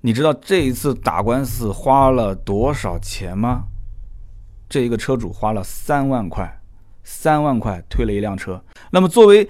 [0.01, 3.65] 你知道这一次打官司花了多少钱吗？
[4.69, 6.61] 这一个车主花了三万块，
[7.05, 8.61] 三万块退了一辆车。
[8.91, 9.49] 那么作为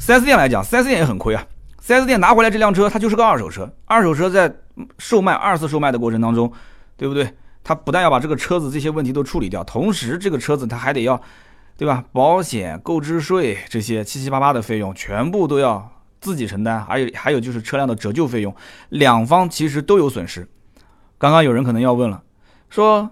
[0.00, 1.46] 4S 店来讲，4S 店也很亏啊。
[1.80, 4.52] 4S 店拿回来这辆车，它就是个二手车，二手车在
[4.98, 6.52] 售卖、二次售卖的过程当中。
[6.96, 7.34] 对不对？
[7.64, 11.18] 他不但要把这个车子这些问题都处理掉，同时这个车子他还得要，
[11.78, 12.04] 对吧？
[12.12, 18.54] 保险、购置税这些七七八八的费用全部都要自己承担，还有还有就是车辆的折旧费用，
[18.90, 20.46] 两方其实都有损失。
[21.16, 22.22] 刚刚有人可能要问了，
[22.68, 23.08] 说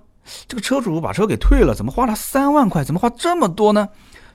[0.47, 2.85] 这个车主把车给退了，怎么花了三万块？
[2.85, 3.89] 怎么花这么多呢？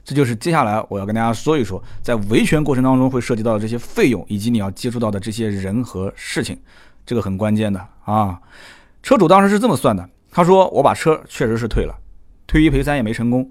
[0.05, 6.59] 这就是接下来我要跟大家说一说，在维权过程当中会涉及到的这些费用，以及你要接触到的这些人和事情，
[7.05, 8.39] 这个很关键的啊。
[9.01, 11.95] 车主当时是这么算的，他说：“我把车确实是退了，
[12.47, 13.49] 退一赔三也没成功。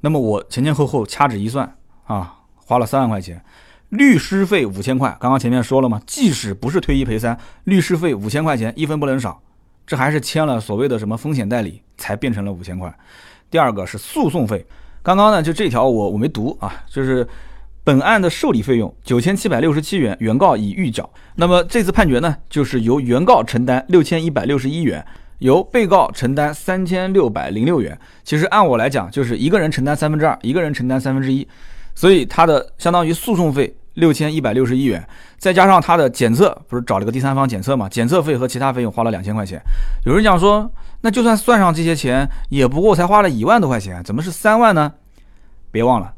[0.00, 3.44] 那么我前前后后掐指一算啊，花了三万块钱，
[3.90, 5.16] 律师费五千块。
[5.20, 9.40] 刚刚前面说了嘛，即使不是退一赔三，律师费五千块钱一分不能少。
[9.84, 12.92] 这还是签了所谓的什么风险代理才变成了五千块。
[13.50, 14.64] 第二个是诉讼费，
[15.02, 17.26] 刚刚呢就这条我我没读啊，就是
[17.84, 25.04] 本案的受理费用九千七百六十七元，原告已预缴。”那么这次判决呢，就是由原告承担六千一百六十一元，
[25.38, 27.98] 由被告承担三千六百零六元。
[28.22, 31.46] 其实按我来讲，就是一个人承担三分之二，一个人承担三分之一，
[31.94, 35.06] 所以他的相当于诉讼费六千一百六十一元，
[35.38, 37.88] 再加上他的检测，不是找了个第三方检测嘛？
[37.88, 39.60] 检测费和其他费用花了两千块钱。
[40.04, 40.70] 有人讲说，
[41.02, 44.92] 那就算算上这些钱，也不过才花了一万多块钱，怎么是三万呢？
[45.70, 46.12] 别忘了，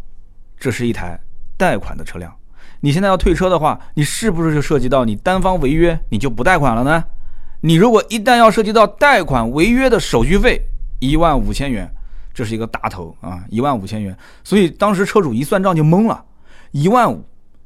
[0.58, 1.18] 这是一台
[1.56, 2.32] 贷款的车辆。
[2.80, 7.02] 你现在要退车的话，你是不是就涉及到你单方违约，你就不贷款了呢？
[7.62, 10.60] 你如果一旦要涉及到贷款违约的手续费
[11.00, 11.90] 一万五千元，
[12.34, 14.14] 这是一个大头啊，一万五千元。
[14.42, 16.22] 所以当时车主一算账就懵了，
[16.72, 17.24] 一万五，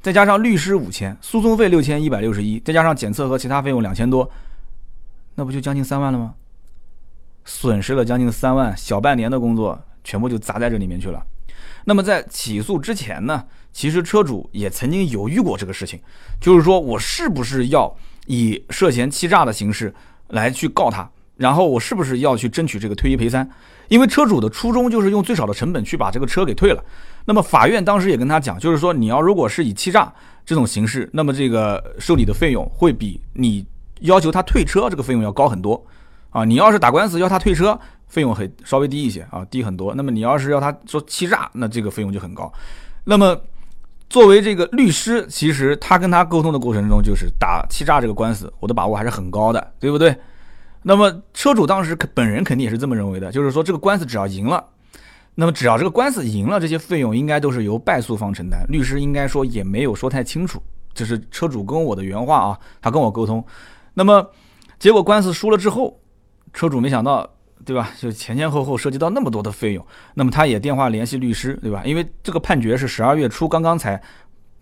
[0.09, 4.27] 再加上律师五千，诉讼费六千一百六十一，再加上检测和其他费用两千多，
[5.35, 6.35] 那不就将近三万了吗？
[7.45, 11.23] 损失了将近三万，小半年的工作全部就砸在这里面去了。
[11.85, 16.01] 那么在起诉之前呢，其实车主也曾经犹豫过这个事情，
[16.41, 17.95] 就是说我是不是要
[18.29, 19.95] 以涉嫌欺诈的形式
[20.29, 21.07] 来去告他，
[21.39, 23.49] 然后我是不是要去争取这个退一赔三？
[23.89, 26.85] 因为车主的初衷就是用最少的成本去把这个车给退了。
[27.25, 30.13] 那么法院当时也跟他讲，就是说你要如果是以欺诈
[30.45, 33.65] 这种形式，那么这个受理的费用会比你
[34.01, 35.83] 要求他退车这个费用要高很多
[36.29, 36.45] 啊。
[36.45, 37.79] 你要是打官司要他退车。
[38.09, 39.95] 费用很稍微低一些啊，低很多。
[39.95, 42.51] 那么你要是要他说欺诈，那这个费用就很高。
[43.05, 43.39] 那么
[44.09, 50.17] 作为这个律师，其实他跟他沟通的过程中，就是打欺诈这个官司，我的把握还是很高的，对不对？
[50.83, 54.65] 那么车主当时本人肯定也是这么认为的，就是说这个官司只要赢了，
[55.35, 58.65] 那么只要这个官司赢了，这些费用应该都是由败诉方承担。
[58.69, 60.63] 律师应该说也没有说太清楚，
[60.95, 63.45] 这是车主跟我的原话啊，他跟我沟通。
[63.95, 64.31] 那么
[64.79, 66.01] 结果官司输了之后，
[66.53, 67.29] 车主没想到。
[67.65, 67.91] 对吧？
[67.99, 71.83] 就前前后后涉及到那么多的费用，那么他也电话联系律师，对吧？
[71.85, 74.01] 因为这个判决是十二月初刚刚才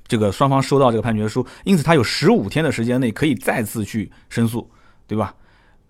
[0.09, 4.69] 这个双方收到这个判决书，因此他有十五天的时间内可以再次去申诉，
[5.07, 5.33] 对吧？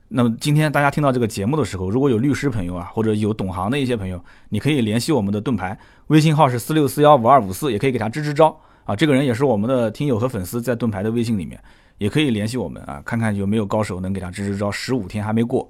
[0.09, 8.95] 那么今天大家听到这个节目的时候，如果有律师朋友啊，或者有懂行的一些朋友，你可以联系我们的盾牌，微信号是四六四幺五二五四，也可以给他支支招啊。
[8.95, 11.61] 这个人也是我们的听友和粉丝，在盾牌的微信里面
[11.99, 14.71] 也可以联系我们啊，看看有没有高手能给他支支招。
[14.71, 15.69] 十五天还没过。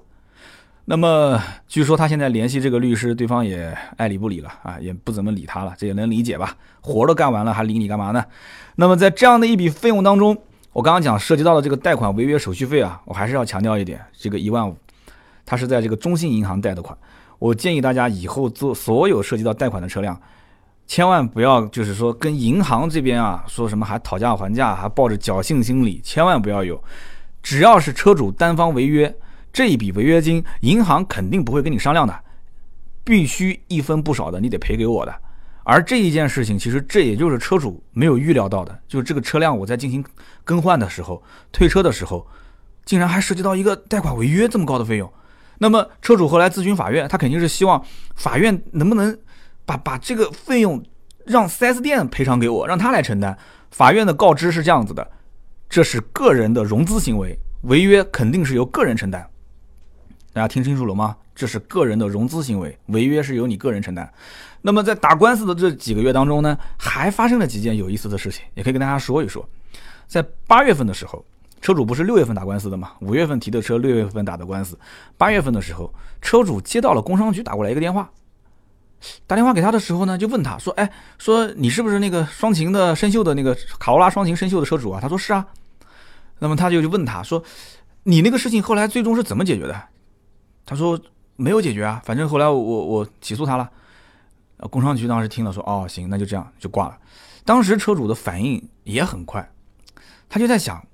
[0.88, 6.56] 那么，据说他现在联系这个律师，对方也爱理不理了啊，也不怎么理他了，这也能理解吧？
[6.80, 8.24] 活都干完了，还理你干嘛呢？
[8.76, 10.36] 那么在这样的一笔费用当中，
[10.76, 14.76] 我刚刚讲涉及到的这个贷款违约手续费啊，我还是要强调一点，这个一万五，
[15.46, 16.94] 它是在这个中信银行贷的款。
[17.38, 20.20] 我建议大家以后做所有涉及到贷款的车辆，
[20.86, 26.78] 千万不要就是说跟银行这边啊说什么还讨价还价，还抱着侥幸心理，千万不要有。
[27.42, 29.16] 只要是车主单方违约。
[29.54, 32.14] 这一笔违约金，银行肯定不会跟你商量的，
[33.02, 35.14] 必须一分不少的，你得赔给我的。
[35.68, 40.04] 而这一件事情，其实这也就是车主没有预料到的，就是这个车辆我在进行
[40.44, 42.24] 更换的时候、退车的时候，
[42.84, 45.12] 竟然还涉及到一个贷款违约这么高的费用。
[45.58, 49.18] 那么车主后来咨询法院，他肯定是希望法院能不能
[49.64, 50.80] 把把这个费用
[51.24, 53.36] 让 4S 店赔偿给我，让他来承担。
[53.72, 55.10] 法院的告知是这样子的：
[55.68, 59.28] 这是个人的融资行为，违约肯定是由个人承担。
[60.32, 61.16] 大家听清楚了吗？
[61.34, 64.10] 这是个人的融资行为，违约是由你个人承担。
[64.66, 69.48] 那么在打官司的这几个月当中呢，还发生了几件有意思的事情，也可以跟大家说一说。
[70.08, 71.24] 在八月份的时候，
[71.60, 72.90] 车主不是六月份打官司的嘛？
[73.00, 74.76] 五月份提的车，六月份打的官司。
[75.16, 75.88] 八月份的时候，
[76.20, 78.10] 车主接到了工商局打过来一个电话，
[79.24, 85.46] 打电话给他的时候呢，就问他说：“哎，说你是不是那个双擎的生锈的那个卡罗拉双擎生锈的车主啊？”他说：“是啊。”
[86.40, 87.40] 那么他就就问他说
[88.02, 89.80] ：“你那个事情后来最终是怎么解决的？”
[90.66, 91.00] 他说
[91.36, 93.70] 没有解决啊，反正后来我我起诉他了。
[94.70, 96.98] 工商局当时听了说哦行，那就这样就挂了。
[97.44, 99.48] 当时车主的反应也很快，
[100.28, 100.84] 他就在想，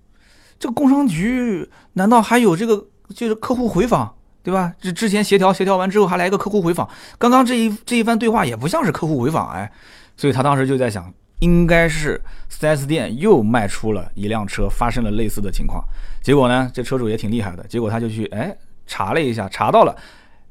[0.59, 4.73] 这个工商局难道还有这个就是客户回访对吧？
[4.81, 9.71] 这之前协调协调完之后还来一个客户回访，刚刚这一这一番对话也不像是客户回访哎，
[10.17, 12.21] 所以他当时就在想，应该是
[12.51, 15.85] 4S 店又卖出了一辆车，发生了类似的情况。
[16.23, 18.57] 结果呢，这车主也挺厉害的，结果他就去哎。
[18.85, 19.97] 查了一下，查到了，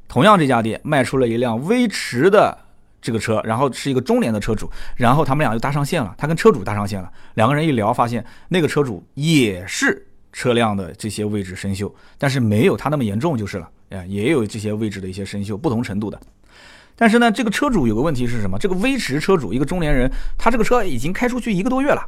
[0.07, 2.57] 同样这家店卖出了一辆威驰的
[3.01, 16.19] 这个车，然后是一个中年的车主，然后他们俩就搭上线了，他跟车主搭上线了，两个人一聊，发现那个车主也是车辆的这些位置生锈，但是没有他那么严重就是了，哎，也有这些位置的一些生锈，不同程度的。
[16.95, 18.59] 但是呢，这个车主有个问题是什么？
[18.59, 22.07] 这个威驰车主一个中年人，他这个车已经开出去一个多月了，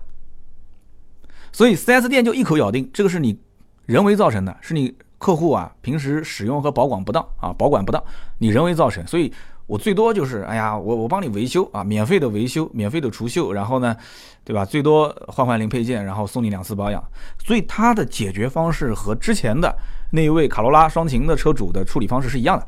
[1.52, 3.40] 所以 4S 店就一口咬定这个是你
[3.88, 4.96] 人为造成的，是你。
[5.20, 8.04] 客户啊，平时使用和保管不当啊，保管不当，
[8.40, 9.32] 你人为造成，所以
[9.66, 13.96] 我最多就是，哎呀，我我帮你维修啊，免费的维修，免费的除锈，然后呢，
[14.44, 14.66] 对吧？
[14.66, 17.04] 最多换换零配件，然后送你两次保养。
[17.46, 19.74] 所以他的解决方式和之前的
[20.12, 22.68] 那一位卡罗拉双擎的车主的处理方式是一样的。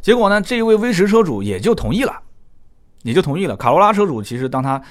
[0.00, 2.20] 结果呢，这一位威驰车主也就同意了，
[3.02, 3.56] 也就同意了。
[3.56, 4.82] 卡罗拉车主其实当他。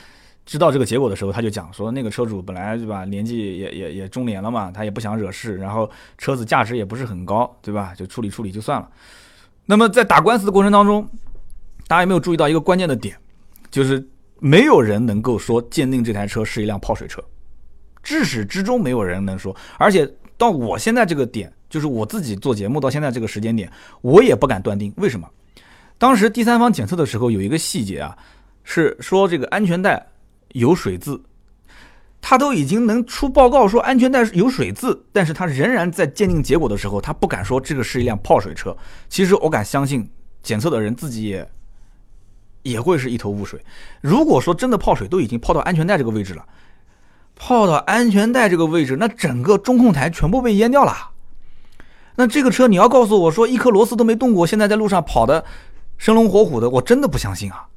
[0.44, 7.94] 知道这个结果的时候，他就讲说，那个车主本来对吧，年纪也也也中年了嘛，他也不想惹事，然后车子价值也不是很高，对吧？
[7.96, 8.90] 就处理处理就算了。
[9.66, 11.08] 那么在打官司的过程当中，
[11.88, 13.16] 大家有没有注意到一个关键的点？
[13.70, 14.06] 就是
[14.40, 17.24] 没有人能够说鉴定这台车是一辆泡水车，
[18.04, 19.56] 至始至终没有人能说。
[19.78, 23.72] 而且到我现在这个点，就是我自己做节目到现在这个时间点，
[24.02, 24.92] 我也不敢断定。
[24.98, 25.30] 为什么？
[25.98, 28.18] 当时第三方检测的时候有一个细节啊，
[28.64, 30.06] 是说这个安全带
[30.54, 31.22] 有水渍。
[32.22, 38.78] 他都已经能出报告说安全带有水渍，但是他仍然在鉴定结果的时候，他不敢说这个是一辆泡水车。
[39.10, 40.10] 其实我敢相信，
[40.44, 41.52] 检测的人自己也
[42.62, 43.60] 也会是一头雾水。
[44.02, 46.46] 如果说真的泡水都已经泡到安全带这个位置了，
[47.36, 51.10] 泡到安全带这个位置，那整个中控台全部被淹掉了。
[52.16, 55.44] 那这个车你要告诉我说一颗螺丝都没动过，现在在路上跑的
[55.98, 57.68] 生龙活虎的，我真的不相信啊！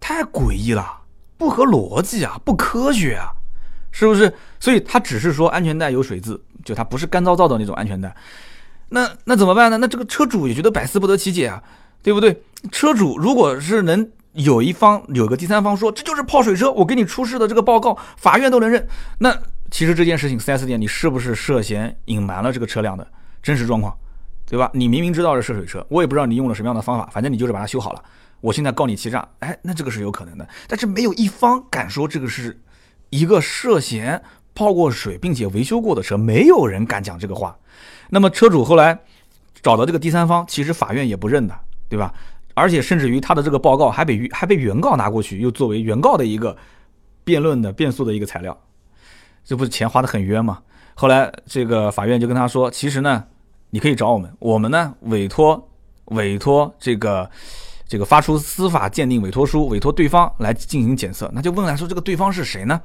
[0.00, 1.02] 太诡异了，
[1.38, 3.32] 不合逻辑啊，不科学啊！
[3.96, 4.32] 是不是？
[4.58, 8.12] 所以他只是说安全带有水渍，就它不是干燥燥的那种安全带。
[8.88, 9.78] 那那怎么办呢？
[9.78, 11.62] 那这个车主也觉得百思不得其解啊，
[12.02, 12.42] 对不对？
[12.72, 18.84] 车主如果是能有一方有个第三方说这就是泡水车，我给你出示的这个报告，法院都能认。
[19.18, 19.32] 那
[19.70, 23.06] 其实这件事情，4S 店你是不是涉嫌隐瞒了这个车辆的
[23.44, 23.96] 真实状况，
[24.44, 24.68] 对吧？
[24.74, 28.02] 你明明知道是涉水车，我也不知道你用了什么样的方法，反正你就是把它修好了。
[28.40, 30.48] 我现在告你欺诈，哎，那这个是有可能的。
[30.66, 32.60] 但是没有一方敢说这个是。
[33.14, 34.20] 一个涉嫌
[34.56, 37.56] 泡过水并且维修过的车，没有人敢讲这个话。
[38.10, 38.98] 那么车主后来
[39.62, 41.54] 找到这个第三方，其实法院也不认的，
[41.88, 42.12] 对吧？
[42.54, 46.56] 而且甚至于他的这个报告还被还被原告拿过去，又作为原告的一个
[47.22, 48.58] 辩论的辩诉的一个材料，
[49.44, 50.58] 这不是钱花的很冤吗？
[50.94, 53.24] 后来这个法院就跟他说，其实呢，
[53.70, 55.68] 你可以找我们，我们呢委托
[56.06, 57.30] 委托这个。
[57.94, 62.80] 这个发出司法鉴定委托书，委托对方来进行检测，那就问来说这个对方是谁呢？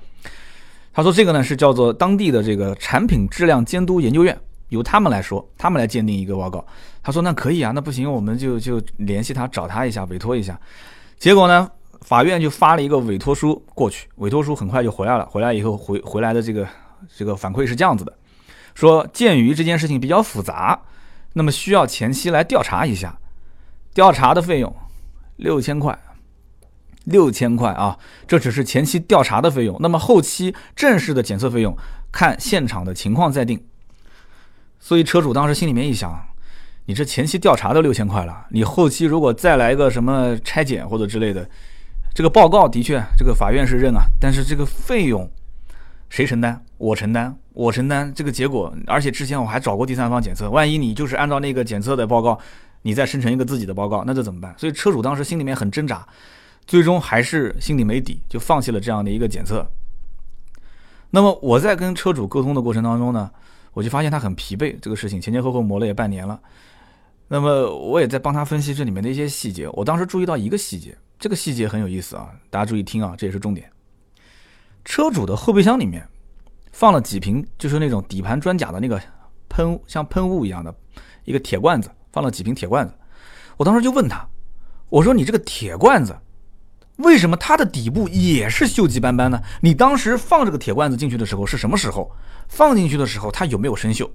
[0.94, 6.64] 他说这个呢是叫做当地的这个产品质量监督研究院，由他们来说，他们来鉴定一个报告。
[7.02, 10.60] 他说那可以啊，那不行，我们就就联系他找他一下，委托一下。
[11.18, 11.68] 结果呢，
[12.02, 15.26] 法院就发了一个委托书过去，委托书很快就回来了。
[15.26, 16.68] 回来以后回回来的这个
[17.18, 18.14] 这个反馈是这样子的，
[18.76, 20.80] 说鉴于这件事情比较复杂，
[21.34, 23.18] 那么需要前期来调查一下，
[23.96, 24.72] 调查的费用。
[25.40, 25.98] 六千块，
[27.06, 27.98] 六千块啊！
[28.28, 31.76] 这只是前期调查的费用，那么后期正式的检测费用
[32.12, 33.64] 看现场的情况再定。
[34.80, 36.14] 所以车主当时心里面一想，
[36.86, 41.50] 你这前期调查都六千块了，你后期如果再来个什么拆检或者之类的，
[42.14, 45.30] 这个报告的确这个法院是认啊，但是这个费用
[46.10, 46.62] 谁承担？
[46.78, 48.74] 我承担，我承担这个结果。
[48.88, 52.38] 而且之前我还找过第三方检测，万一你就是按照那个检测的报告。
[52.82, 54.54] 你再生成一个自己的报告，那这怎么办？
[54.58, 56.08] 所以车主当时心里面很挣扎，
[56.66, 59.70] 最终还是心里没底，就放弃了这样的一个检测。
[61.10, 63.30] 那么我在跟车主沟通的过程当中呢，
[63.74, 66.40] 我就发现他很疲惫，这个事情前前后后磨了也半年了。
[67.28, 69.68] 那么我也在帮他分析这里面的一些细节。
[69.74, 73.70] 我当时注意到一个细节，这个细节很有意思啊，大家注意听啊，这也是重点。
[74.86, 76.08] 车主的后备箱里面
[76.72, 79.00] 放了几瓶，就是那种底盘装甲的那个
[79.50, 80.74] 喷，像喷雾一样的
[81.26, 81.90] 一个铁罐子。
[82.12, 82.94] 放了几瓶铁罐子，
[83.58, 84.28] 我当时就问他，
[84.90, 86.18] 我说你这个铁罐子，
[86.98, 89.42] 为什么它的底部也是锈迹斑斑呢？
[89.62, 92.12] 你当时放这个铁罐子进去的时候是什么时候？
[92.48, 94.10] 放进去的时候它有没有生锈？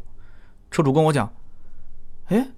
[0.70, 1.32] 车主跟我讲，
[2.26, 2.48] 哎，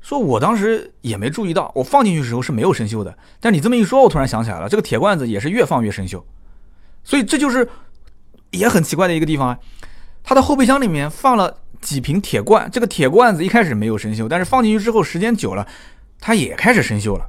[0.00, 3.18] 说我当时也没注意到，我放进去的时候是没有生锈的。
[3.40, 6.22] 但你这么一说，我突然想起来了，这个铁罐子也是越放越生锈，
[7.02, 7.68] 所以这就是
[8.52, 9.58] 也很奇怪的一个地方啊。
[10.22, 11.58] 它的后备箱里面放了。
[11.80, 15.66] 几瓶铁罐，这个铁罐子一开始没有生锈，但是放进去之后，时间久了，
[16.20, 17.24] 它也开始生锈了，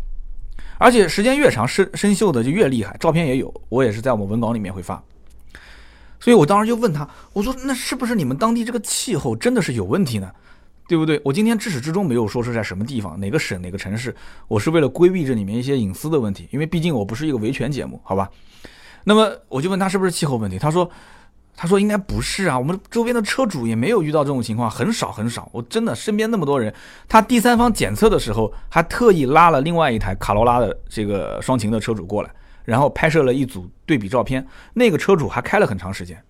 [0.77, 2.95] 而且时间越长，生生锈的就越厉害。
[2.99, 5.01] 照片也有，我也是在我们文稿里面会发。
[6.19, 10.31] 所以我当时就问他，我说那是不是你们当地这个气候真的是有问题呢？
[10.87, 11.21] 对不对？
[11.23, 14.15] 我今天至始至终没有说是在什么地方、哪个省、哪个城市，
[14.47, 18.29] 我是为了规避这里面一些隐私的问题，因为毕竟我不是一个维权节目，好吧？
[19.03, 20.89] 那么我就问他是不是气候问题，他说。
[21.61, 25.49] 他说：“应该不是啊，我们周边的车主也没有遇到这种情况，很少很少。
[25.51, 26.73] 我真的身边那么多人，
[27.05, 32.29] 他第三方检测的时候，还特意拉了另外一台卡罗拉的这个双擎的车主过来，
[32.63, 34.47] 然后拍摄了一组对比照片。
[34.73, 36.23] 那个车主还开了很长时间，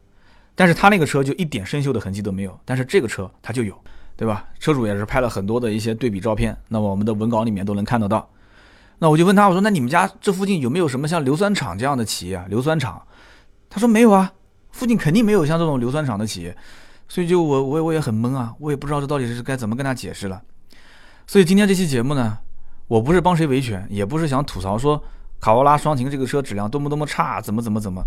[0.55, 3.79] 但是他那个车就一点生锈的痕迹都没有，但是这个车他就有，
[4.17, 4.47] 对吧？
[4.59, 8.27] 车主也是拍了很多的一些对比照片，那么我们的文稿里面都能看得到。
[8.97, 12.47] 那我就问他，我说那你们家这附近有没有什么像硫酸厂这样的企业啊？
[12.49, 12.99] 硫酸厂？
[13.69, 14.33] 他说没有啊。”
[14.79, 16.55] 附近肯定没有像这种硫酸厂的企业，
[17.09, 20.41] 所以就我我我也很懵啊，我也不知道这到底是该怎么跟他解释了。
[21.27, 22.37] 所以今天这期节目呢，
[22.87, 25.03] 我不是帮谁维权，也不是想吐槽说
[25.41, 28.01] 卡罗拉双擎这个车质量多么多么差，怎么怎么怎么，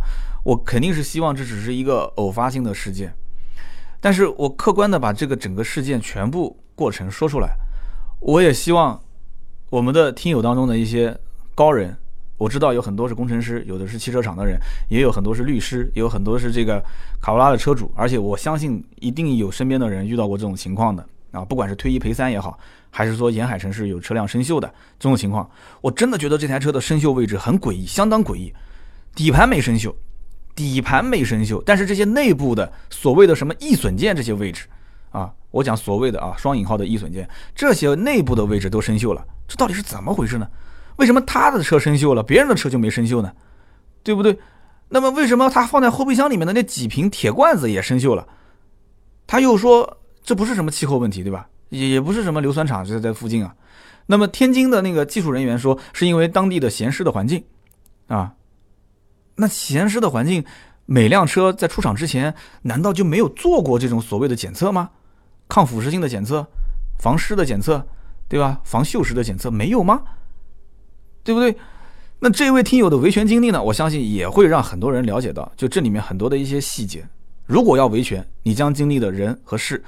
[0.47, 3.13] 我肯定是希望这只是一个偶发性的事件，
[4.01, 7.51] 但是我客观的把这个整个事件全部过程说出来，
[8.21, 8.99] 我也希望
[9.69, 11.15] 我们的听友当中的一些
[11.55, 11.95] 高人
[12.39, 14.59] 我知道有很多是工程师，有的是汽车厂的人，
[14.89, 16.83] 也有很多是律师，也有很多是这个
[17.21, 21.07] 卡罗拉的车主，而且我相信一定有身边的人遇到过这种情况的。
[21.33, 22.59] 啊，不管是退一赔三也好，
[22.91, 24.69] 还是说沿海城市有车辆生锈的
[24.99, 28.53] 这种情况，我真的觉得这台车的生锈位置很诡异，相当诡异，
[29.15, 29.95] 底盘没生锈，
[30.55, 34.67] 底盘没生锈，但是这些内部的所谓的什么易损件这些位置
[35.11, 40.47] 啊，我讲所谓的啊双引号的易损件，这些内部的位置都生锈了，这到底是怎么回事呢？
[41.03, 43.33] 为什么他的车生锈了，别人的车就没生锈呢？
[44.05, 44.39] 对不对？
[44.89, 48.25] 那么为什么他放在后备箱里面的那几瓶铁罐子也生锈了？
[49.27, 51.49] 他又说这不是什么气候问题，对吧？
[51.71, 53.53] 也也不是什么硫酸厂就在附近啊。
[54.07, 57.43] 那么天津的那个技术人员说是因为当地的咸湿的环境
[58.07, 58.33] 啊。
[59.35, 60.45] 那咸湿的环境，
[60.87, 62.33] 每辆车在出厂之前
[62.63, 64.89] 难道就没有做过这种所谓的检测吗？
[65.49, 66.47] 抗腐蚀性的检测、
[67.01, 67.85] 防湿的检测，
[68.29, 68.61] 对吧？
[68.63, 70.01] 防锈蚀的检测没有吗？
[71.25, 71.55] 对不对？
[72.19, 73.63] 那这位听友的维权经历呢？
[73.63, 77.05] 我相信也会让很多人了解到，就这里面很多的一些细节。
[77.47, 79.83] 如果要维权，你将经历的人和事，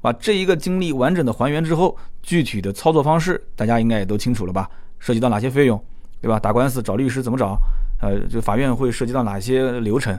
[0.00, 4.70] 把这一个经历完整的还原之后，具体的操作方式，大家应该也都清楚了吧？
[5.00, 5.82] 涉及到哪些费用，
[6.20, 6.38] 对吧？
[6.38, 7.58] 打官司找律师怎么找？
[8.00, 10.16] 呃，就法院会涉及到哪些流程？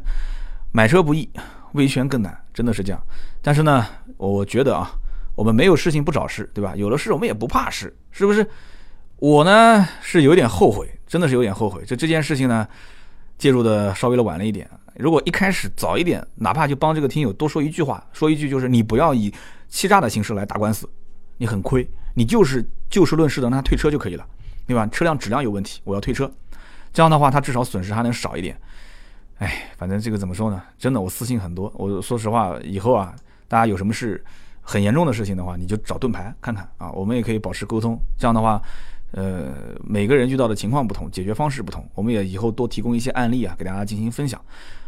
[0.74, 1.30] 买车不易，
[1.74, 3.01] 维权更难，真的是这样。
[3.41, 3.86] 但是呢，
[4.17, 4.91] 我觉得啊，
[5.36, 6.76] 我们没有事情不找事，对吧？
[6.76, 8.45] 有了事，我们也不怕事，是不是？
[9.22, 11.86] 我呢是有点后悔，真的是有点后悔。
[11.86, 12.67] 就这件事情呢，
[13.38, 14.67] 介入的稍微的晚了一点。
[14.95, 19.32] 如果一开始早一点，哪怕就帮这个听友多说一句话，说一句就是你不要以
[19.69, 20.89] 欺诈的形式来打官司，
[21.38, 24.26] 你很亏，你就是就事论事的让他退车就可以了，
[24.65, 24.88] 对吧？
[24.88, 26.30] 车辆质量有问题，我要退车，
[26.91, 28.59] 这样的话他至少损失还能少一点。
[29.38, 30.59] 哎，反正这个怎么说呢？
[30.80, 31.72] 真的，我私信很多。
[31.76, 33.13] 我说实话，以后啊，
[33.47, 34.24] 大家有什么事
[34.61, 37.95] 很严重的事情的话，你就找盾牌看看啊，我们也可以保持沟通。
[38.17, 38.59] 这样的话。
[39.12, 39.53] 呃，
[39.84, 44.39] 每个人遇到的情况不同，解决方式不同，我们也以后多提供一些案例啊，给大家进行分享。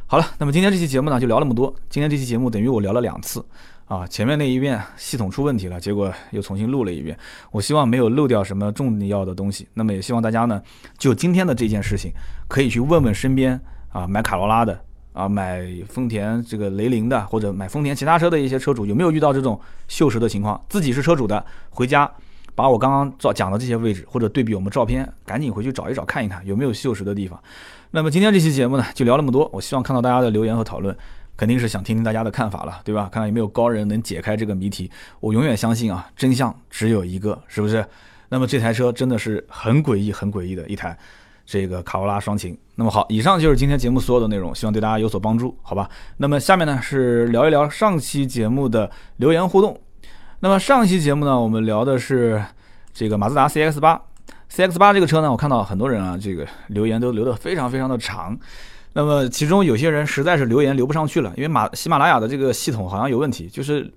[0.06, 1.74] 好了，那么今天这期节目呢，就聊那么多。
[1.90, 3.44] 今天这期节目等于我聊了两次
[3.86, 7.18] 啊，前面那一遍系统出问题了，结果又重新录了一遍。
[7.52, 9.68] 我希望没有漏掉什么重要的东西。
[9.74, 10.62] 那么也希望大家呢，
[10.98, 12.12] 就今天的这件事情，
[12.48, 13.60] 可以去问问身边
[13.90, 14.80] 啊买卡罗拉的
[15.14, 19.60] 啊买丰田这个雷凌的，或者买丰田其他车的一些车主，有没有遇到这种
[19.90, 20.62] 锈蚀的情况？
[20.70, 22.10] 自己是车主的，回家。
[22.56, 27.42] 把我刚刚照讲的这些位置，或者对比我们照片，赶紧回去找一找，看一看有没有锈蚀的地方。
[27.92, 29.50] 那么今天这期节目呢，就聊那么多。
[29.54, 30.96] 我希望看到大家的留言和讨论，
[31.36, 33.10] 肯定是想听听大家的看法了，对吧？
[33.12, 34.90] 看看有没有高人能解开这个谜题。
[35.20, 37.86] 我永远相信啊，真相只有一个，是不是？
[38.30, 40.98] 那么这台车真的是很诡异、很诡异的一台
[41.46, 42.58] 这个卡罗拉双擎。
[42.76, 45.88] 那么好，以上就是今天节目所有的内容，希望对大家有所帮助，好吧？
[46.18, 49.80] 那么下面呢是聊一聊上期节目的留言互动。
[50.44, 52.44] 那么上期节目呢，我们聊的是
[52.94, 54.02] 这个马自达 CX 八
[54.52, 58.38] ，CX 八这个车呢，我看到很多人啊，这个留言都留得非常非常的长。
[58.92, 63.90] 那么其中有些人实在是留言留不上去了，因为马喜马拉雅的这个系统好像有问题，就是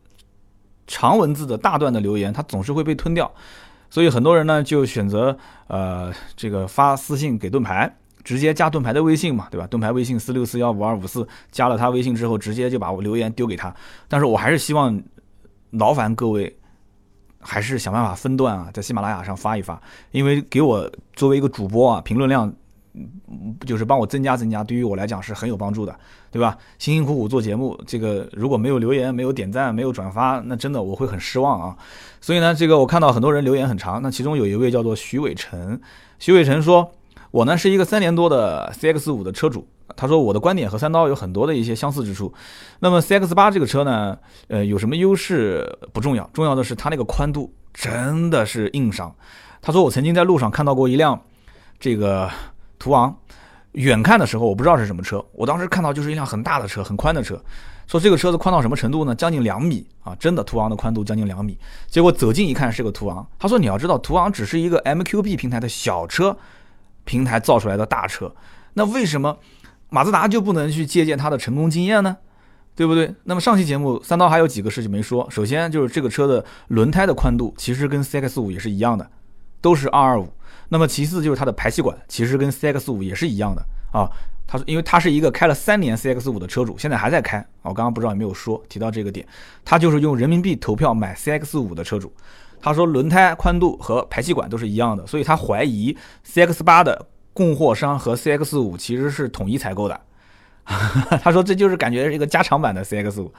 [0.86, 3.28] 长文字的大段的留言它总是会被吞掉，
[3.90, 5.36] 所以很多人呢就选择
[5.66, 7.92] 呃这个发私信给盾牌，
[8.22, 9.66] 直接加盾牌的微信嘛，对吧？
[9.66, 13.74] 盾牌微信四六四幺五二五四，加了他微信之后，直接就把我留言丢给他。
[14.06, 15.02] 但是我还是希望。
[15.70, 16.56] 劳烦各位，
[17.40, 22.52] 还是想办法分段啊，在喜马拉雅上发一发，因为给我作为一个主播啊，评论量，
[23.66, 25.94] 就是帮我增加增加，对于我来讲是很有帮助的，
[26.30, 26.56] 对吧？
[26.78, 31.76] 辛辛苦苦做节目，这个如果没有留言、没有点赞、没有转发，那真的我会很失望啊。
[32.20, 35.78] 所以呢，这个我看到很多人留言很长，那其中有一位叫做徐伟成，
[36.18, 36.90] 徐伟成说，
[37.30, 39.68] 我呢是一个三年多的 CX 五的车主。
[39.96, 42.32] 他说：“我的观点和三刀有很多的一些相似之处。
[42.80, 44.16] 那么 CX 八这个车呢，
[44.48, 49.14] 呃，有什么优势不重要，重要的是它那个宽度真的是硬伤。
[49.62, 51.20] 他说我曾经在路上看到过一辆
[51.80, 52.30] 这个
[52.78, 53.16] 途昂，
[53.72, 57.40] 远看的时候我不知道是什么车，我当时看到就是一辆很大的车，很宽的车。
[57.86, 59.14] 说这个车子宽到什么程度呢？
[59.14, 61.56] 将近两米啊，真的途昂的宽度将近两米。
[61.86, 63.26] 结果走近一看是个途昂。
[63.38, 66.36] 他说你要知道，途昂只是一个 MQB 平台的小车
[67.04, 68.34] 平台造出来的大车，
[68.74, 69.36] 那为什么？”
[69.88, 72.16] 马自达就不能去借鉴它的成功经验呢，
[72.74, 73.14] 对不对？
[73.24, 75.26] 那么上期节目三刀还有几个事情没说。
[75.30, 79.08] 首先就是这个车的轮胎的宽度其实跟 CX 五也是一样的，
[79.60, 80.32] 都是二二五。
[80.68, 83.62] 那么其次就是它的排气管其实跟 CX 五也是一样的
[83.92, 84.10] 啊。
[84.48, 87.44] 他说，因为他是一个开了三年 CX 五的车主，现在还在开。
[87.62, 89.26] 我刚刚不知道有没有说提到这个点，
[89.64, 92.12] 他就是用人民币投票买 CX 五的车主。
[92.60, 97.06] 他说轮胎宽度和排气管都是一样的，所以他怀疑 CX 八的。
[97.36, 100.00] 供货商和 CX 五其实是统一采购的，
[101.22, 103.30] 他说这就是感觉是一个加长版的 CX 五，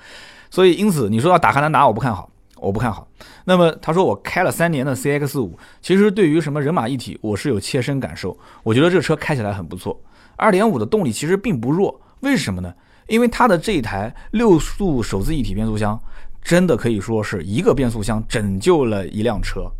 [0.51, 3.07] 所以因此你说要打汉兰达，我不看好我不看好。
[3.45, 8.37] 那么他说我开了三年的 CX 五，其实对于什么人马一体，我是有切身感受。
[8.61, 9.99] 我觉得这车开起来很不错，
[10.35, 11.99] 二点五的动力其实并不弱。
[12.19, 12.71] 为什么呢？
[13.07, 15.99] 因为它的这一台六速手自一体变速箱，
[16.43, 19.71] 真的可以说是一个变速箱拯救了一辆车，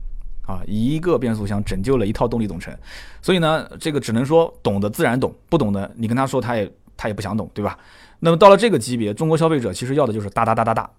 [0.47, 2.75] 啊，一个变速箱拯救了一套动力总成。
[3.21, 7.77] 所以呢，这个只能说懂得自然懂，不懂的你跟他说他也他也不想懂，对吧？
[8.19, 10.89] 那么到了这个级别，中国消费者其实要的就是大大大大大，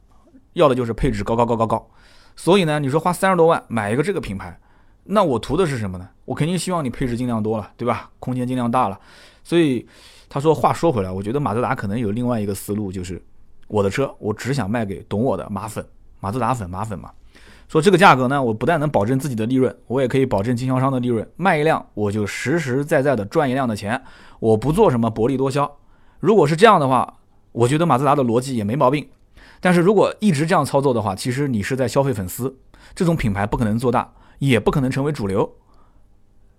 [0.53, 1.91] 要的就是配置高高高高高。
[2.37, 4.57] 所以呢，你说花三十多万买一个这个品牌，
[5.05, 6.09] 那我图的是什么呢？
[6.27, 8.11] 我肯定希望你配置尽量多了，对吧？
[8.21, 9.01] 空间尽量大了。
[9.43, 9.89] 所以
[10.29, 13.21] 他说，话说回来，我觉得马自达可能有另外一个思路，就是
[13.67, 15.85] 我的车我只想卖给懂我的马粉，
[16.21, 17.11] 马自达粉马粉嘛。
[17.69, 21.29] 说这个价格呢，我不但能保证自己的利润，我也可以保证经销商的利润。
[21.37, 24.03] 卖一辆我就实实在在的赚一辆的钱，
[24.41, 25.71] 我不做什么薄利多销。
[26.19, 27.19] 如果是这样的话，
[27.53, 29.07] 我觉得马自达的逻辑也没毛病。
[29.61, 32.57] 但是如果一直这样操作的话，其实你是在消费粉丝，
[32.95, 35.53] 这种品牌不可能做大，也不可能成为主流。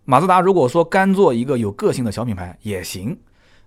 [0.05, 3.17] 马自达如果说干做一个有个性的小品牌也行，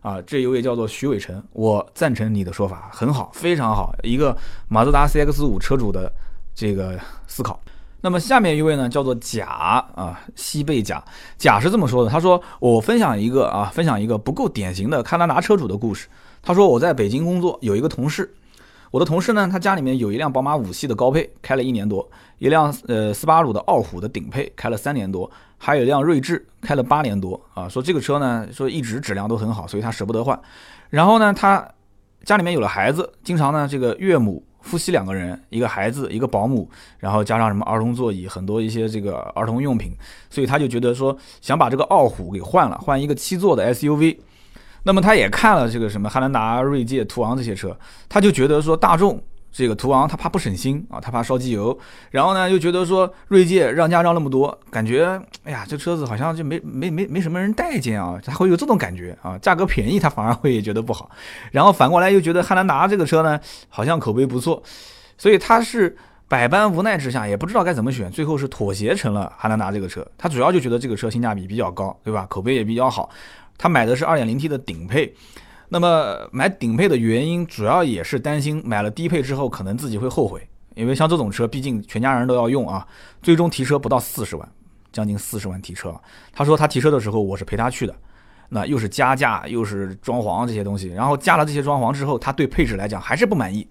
[0.01, 4.36] 啊，这一位叫做徐伟成，我赞成你的说法，很好，非常好，一个
[4.68, 6.12] 马自达 CX 五车主的
[6.55, 7.61] 这个思考。
[8.05, 9.47] 那么下面一位呢，叫做甲
[9.95, 11.03] 啊，西贝甲，
[11.39, 16.09] 甲是这么说的，他说我分享一个啊，分享一个不够典型的汉兰达车主的故事。
[16.43, 18.35] 他说我在北京工作，有一个同事。
[18.91, 22.07] 我的同事呢，他家里面有一辆宝马五系的高配，开了一年多；
[22.39, 27.41] 一辆呃斯巴鲁的傲虎的顶配，开了三年多；还有一辆锐志，开了八年多。
[27.55, 30.39] 啊，说这个车呢，说一直质量都很好，所以他舍不得换。
[30.91, 31.67] 然后呢，他
[32.25, 39.93] 家里面有了孩子，经常呢，这个岳母夫妻两个人，一个孩子，一个保姆，然后加上什么儿童座椅，很多一些这个儿童用品，
[40.31, 44.17] 所以他就觉得说想把这个傲虎给换了，换一个七座的 SUV。
[44.85, 47.77] 那么他也看了这个什么汉兰达、锐界、途昂这些车，
[48.09, 49.23] 他就觉得说大众
[49.53, 51.79] 这个途昂他怕不省心啊，他怕烧机油，
[52.11, 61.11] 然后呢又觉得说锐界让价让那么多，感觉哎呀这车子好像就没没没没什么人待见啊，他会有这种感觉啊，价格便宜他反而会觉得不好，
[61.51, 63.39] 然后反过来又觉得汉兰达这个车呢
[63.69, 64.63] 好像口碑不错，
[65.19, 65.95] 所以他是
[66.29, 72.27] 百般无奈之下也不知道该怎么选，最后是妥协成了汉兰达这个车，他主要就觉得这个车性价比比较高，对吧？
[72.31, 73.11] 口碑也比较好。
[73.59, 75.15] 他买的是 2.0T 的顶配，
[75.73, 82.87] 那么买顶配的原因主要也是担心买了低配之后可能自己会后悔，因为像这种车毕竟全家人都要用啊，
[83.23, 84.47] 最终提车不到四十万，
[84.93, 85.99] 将近四十万提车。
[86.31, 87.97] 他说他提车的时候我是陪他去的，
[88.51, 93.66] 那又是加价又是装潢这些东西，然后加了这些装潢之后，他对配置来讲还是不满意。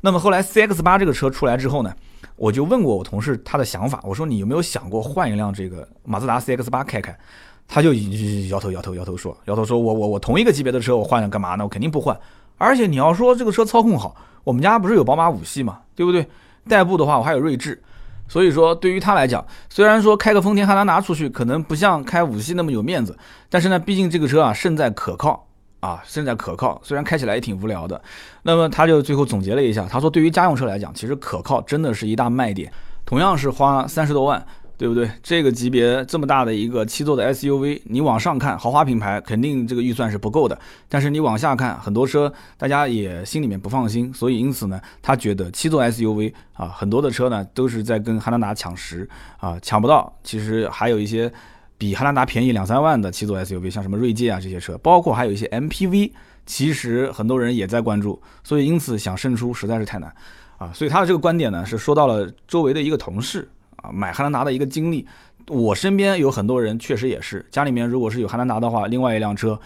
[0.00, 1.94] 那么后来 CX8 这个车出来之后呢，
[2.36, 7.14] 我就问过我同事他的想法，我说你有没有想过换一辆这个马自达 CX8 开开？
[7.66, 7.92] 他就
[8.48, 11.64] 摇头摇头摇头说，摇头说我我我同一个级别的车我换了干嘛呢？
[11.64, 12.18] 我肯定不换。
[12.56, 16.26] 而且你要说这个车操控好，我们家不是有宝马五系嘛，对不对？
[16.68, 17.82] 代步的话我还有锐志，
[18.28, 23.18] 所以说对于他来讲，虽然说开个丰田汉兰达出去可能不像开五系那么有面子，
[23.50, 25.46] 但是呢，毕竟这个车啊胜在可靠
[25.80, 26.80] 啊，胜在可靠。
[26.84, 28.00] 虽然开起来也挺无聊的，
[28.42, 32.72] 那么他就最后总结了一下，他说对于家用车来讲，其实可靠真的是一大卖点。
[33.04, 34.46] 同样是花三十多万。
[34.76, 35.08] 对不对？
[35.22, 40.58] 这个级别这么大的一个七座的 SUV，你往上看豪华品牌肯定这个预算是不够的，
[40.88, 49.08] 但是你往下看很多车，大家也心里面不放心，所以因此呢，他觉得七座 SUV 啊，很多的车呢都是在跟汉兰达抢食
[49.38, 50.12] 啊，抢不到。
[50.24, 51.32] 其实还有一些
[51.78, 56.10] 比汉兰达便宜两三万的七座 SUV，像什么锐界啊这些车，包括还有一些 MPV，
[56.46, 60.12] 其实很多人也在关注，所以因此想胜出实在是太难
[60.58, 60.72] 啊。
[60.72, 63.48] 所以他的这个观点呢，是说到了周围的一个同事。
[63.92, 65.06] 买汉兰达的一个经历，
[65.48, 69.58] 我身边有很多人确实也是，家里面如果是有汉兰达的话，另外一辆车，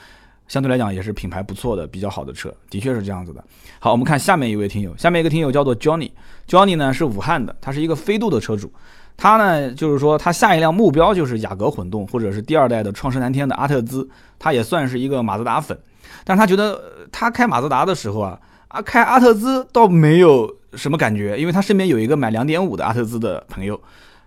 [0.46, 3.44] 相对来讲也是品牌不错的、比较好的车，的确是这样子的。
[3.78, 8.72] 好，我们看下面一位听友，下面一个听友叫做 Johnny，Johnny 呢是武汉的，他是一个飞度的车主，
[9.16, 14.08] 他呢就是说他下一辆目标就是雅阁混动或者是第二代的创世蓝天的阿特兹，
[14.38, 15.78] 他也算是一个马自达粉，
[16.24, 23.80] 但是他觉得他开马自达的时候啊，啊开阿特兹倒没有什么感觉，因为他身边有一个买两点五的阿特兹的朋友。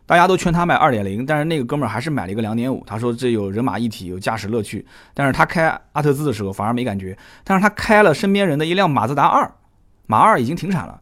[0.05, 2.83] 大家都劝他买二点零，但是那个哥们儿还是买了一个两点五。
[2.85, 4.85] 他说这有人马一体，有驾驶乐趣。
[5.13, 7.17] 但是他开阿特兹的时候反而没感觉。
[7.45, 9.49] 但是他开了身边人的一辆马自达二，
[10.07, 10.99] 马二已经停产了，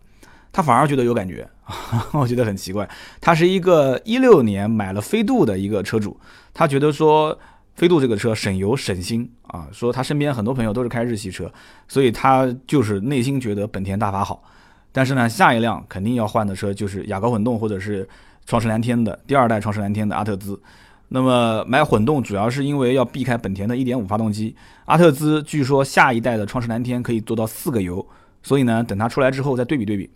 [0.51, 1.49] 他反而觉得有感觉。
[2.13, 2.87] 我觉得很奇怪。
[3.19, 6.19] 他是一个一六年买了飞度的一个车主，
[6.53, 7.35] 他觉得说
[7.73, 9.67] 飞度这个车省油省心啊。
[9.71, 11.51] 说他身边很多朋友都是开日系车，
[11.87, 14.43] 所以他就是内心觉得本田大法好。
[14.91, 18.07] 但是呢，下一辆肯定要换的车就是雅阁混动或者是。
[18.45, 20.61] 创世蓝天的第二代创世蓝天的阿特兹，
[21.09, 24.55] 那么买混动主要是因为要避开本田的1.5发动机。
[24.85, 28.05] 阿特兹据说下一代的创世蓝天可以做到四个油，
[28.41, 30.09] 所以呢，等它出来之后再对比对比。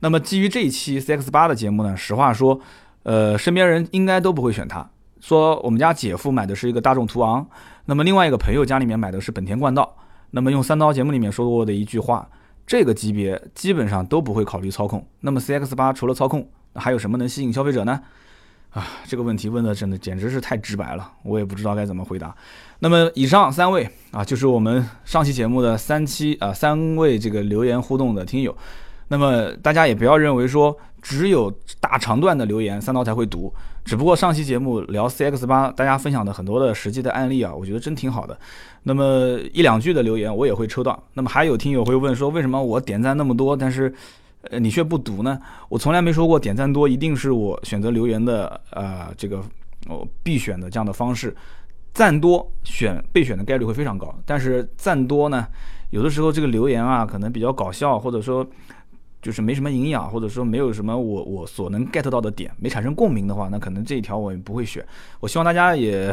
[0.00, 2.60] 那么基于这一期 CX 八的节目呢，实话说，
[3.02, 4.88] 呃，身边人应该都不会选它。
[5.20, 7.46] 说我们家姐夫买的是一个大众途昂，
[7.84, 9.96] 那么另外一个朋友家里面买的是本田冠道。
[10.30, 12.26] 那么用三刀节目里面说过的一句话，
[12.66, 15.04] 这个级别基本上都不会考虑操控。
[15.20, 18.00] 那么 CX 八除了操控，还有什么能吸引消费者呢？
[18.70, 22.32] 啊，这个问题问的真的简直是太直白了，我也不知道该怎么回答。
[22.78, 28.56] 那么以上三位啊，就是我们上期节目的三期啊，三位这个留言互动的听友。
[29.08, 33.52] 那么大家也不要认为说只有大长段的留言三刀才会读，
[33.84, 38.38] 只不过上期节目聊 CX 八，大家分享的很多的实际的案例啊，我觉得真挺好的。
[38.84, 41.02] 那么一两句的留言我也会抽到。
[41.14, 43.92] 那么还有听友会问说，为什么我点赞那么多，但是
[44.42, 45.38] 呃你却不读呢？
[45.68, 49.42] 我从来没说过点赞多一定是我选择留言的呃这个
[49.88, 51.36] 我必选的这样的方式，
[51.92, 54.14] 赞多选备选的概率会非常高。
[54.24, 55.46] 但是赞多呢，
[55.90, 58.46] 有的时候这个留言啊可能比较搞笑，或者说。
[59.22, 64.82] 就是没什么营养，或者说没有什么我我所能 get 到的点，没产生共鸣的话，那可能这一条我也不会选。
[65.20, 66.10] 我希望大家也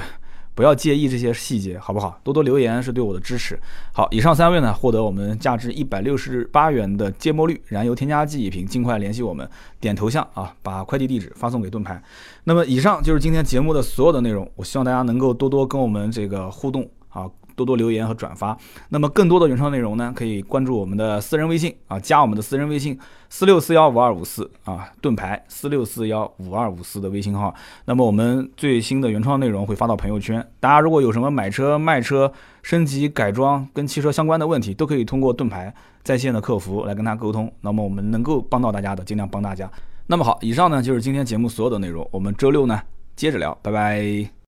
[0.57, 2.19] 不要介意这些细节，好不好？
[2.23, 3.59] 多多留言是对我的支持。
[3.93, 9.47] 好，以上三位呢，获得我们价值一百六十八元的芥末绿燃油添加剂一瓶，尽快联系我们，
[9.79, 12.01] 点头像啊，把快递地址发送给盾牌。
[12.45, 17.29] 那么以上就是今天节目的所有的内容，我希望大家能够多多跟我们这个互动啊。
[17.57, 18.55] 多多留言和转发，
[18.89, 22.97] 那么更多的原创内容呢，可以关注我们的私人微信啊，加我们的私人微信
[23.29, 27.53] 四六四幺五二五四啊，盾牌四六四幺五二五四的微信号。
[27.85, 32.31] 那么我们最新的原创内容会发到朋友圈，大家如果有什么买车、卖车、
[32.61, 37.51] 升级改装跟汽车相关的问题，都可以通过盾牌在线的客服来跟他沟通。
[37.61, 39.67] 那么我们能够帮到大家的，尽量帮大家。
[40.05, 42.79] 那么好，以上呢就是今天节目所有的内容，我们周六呢
[43.15, 44.37] 接着聊，拜拜。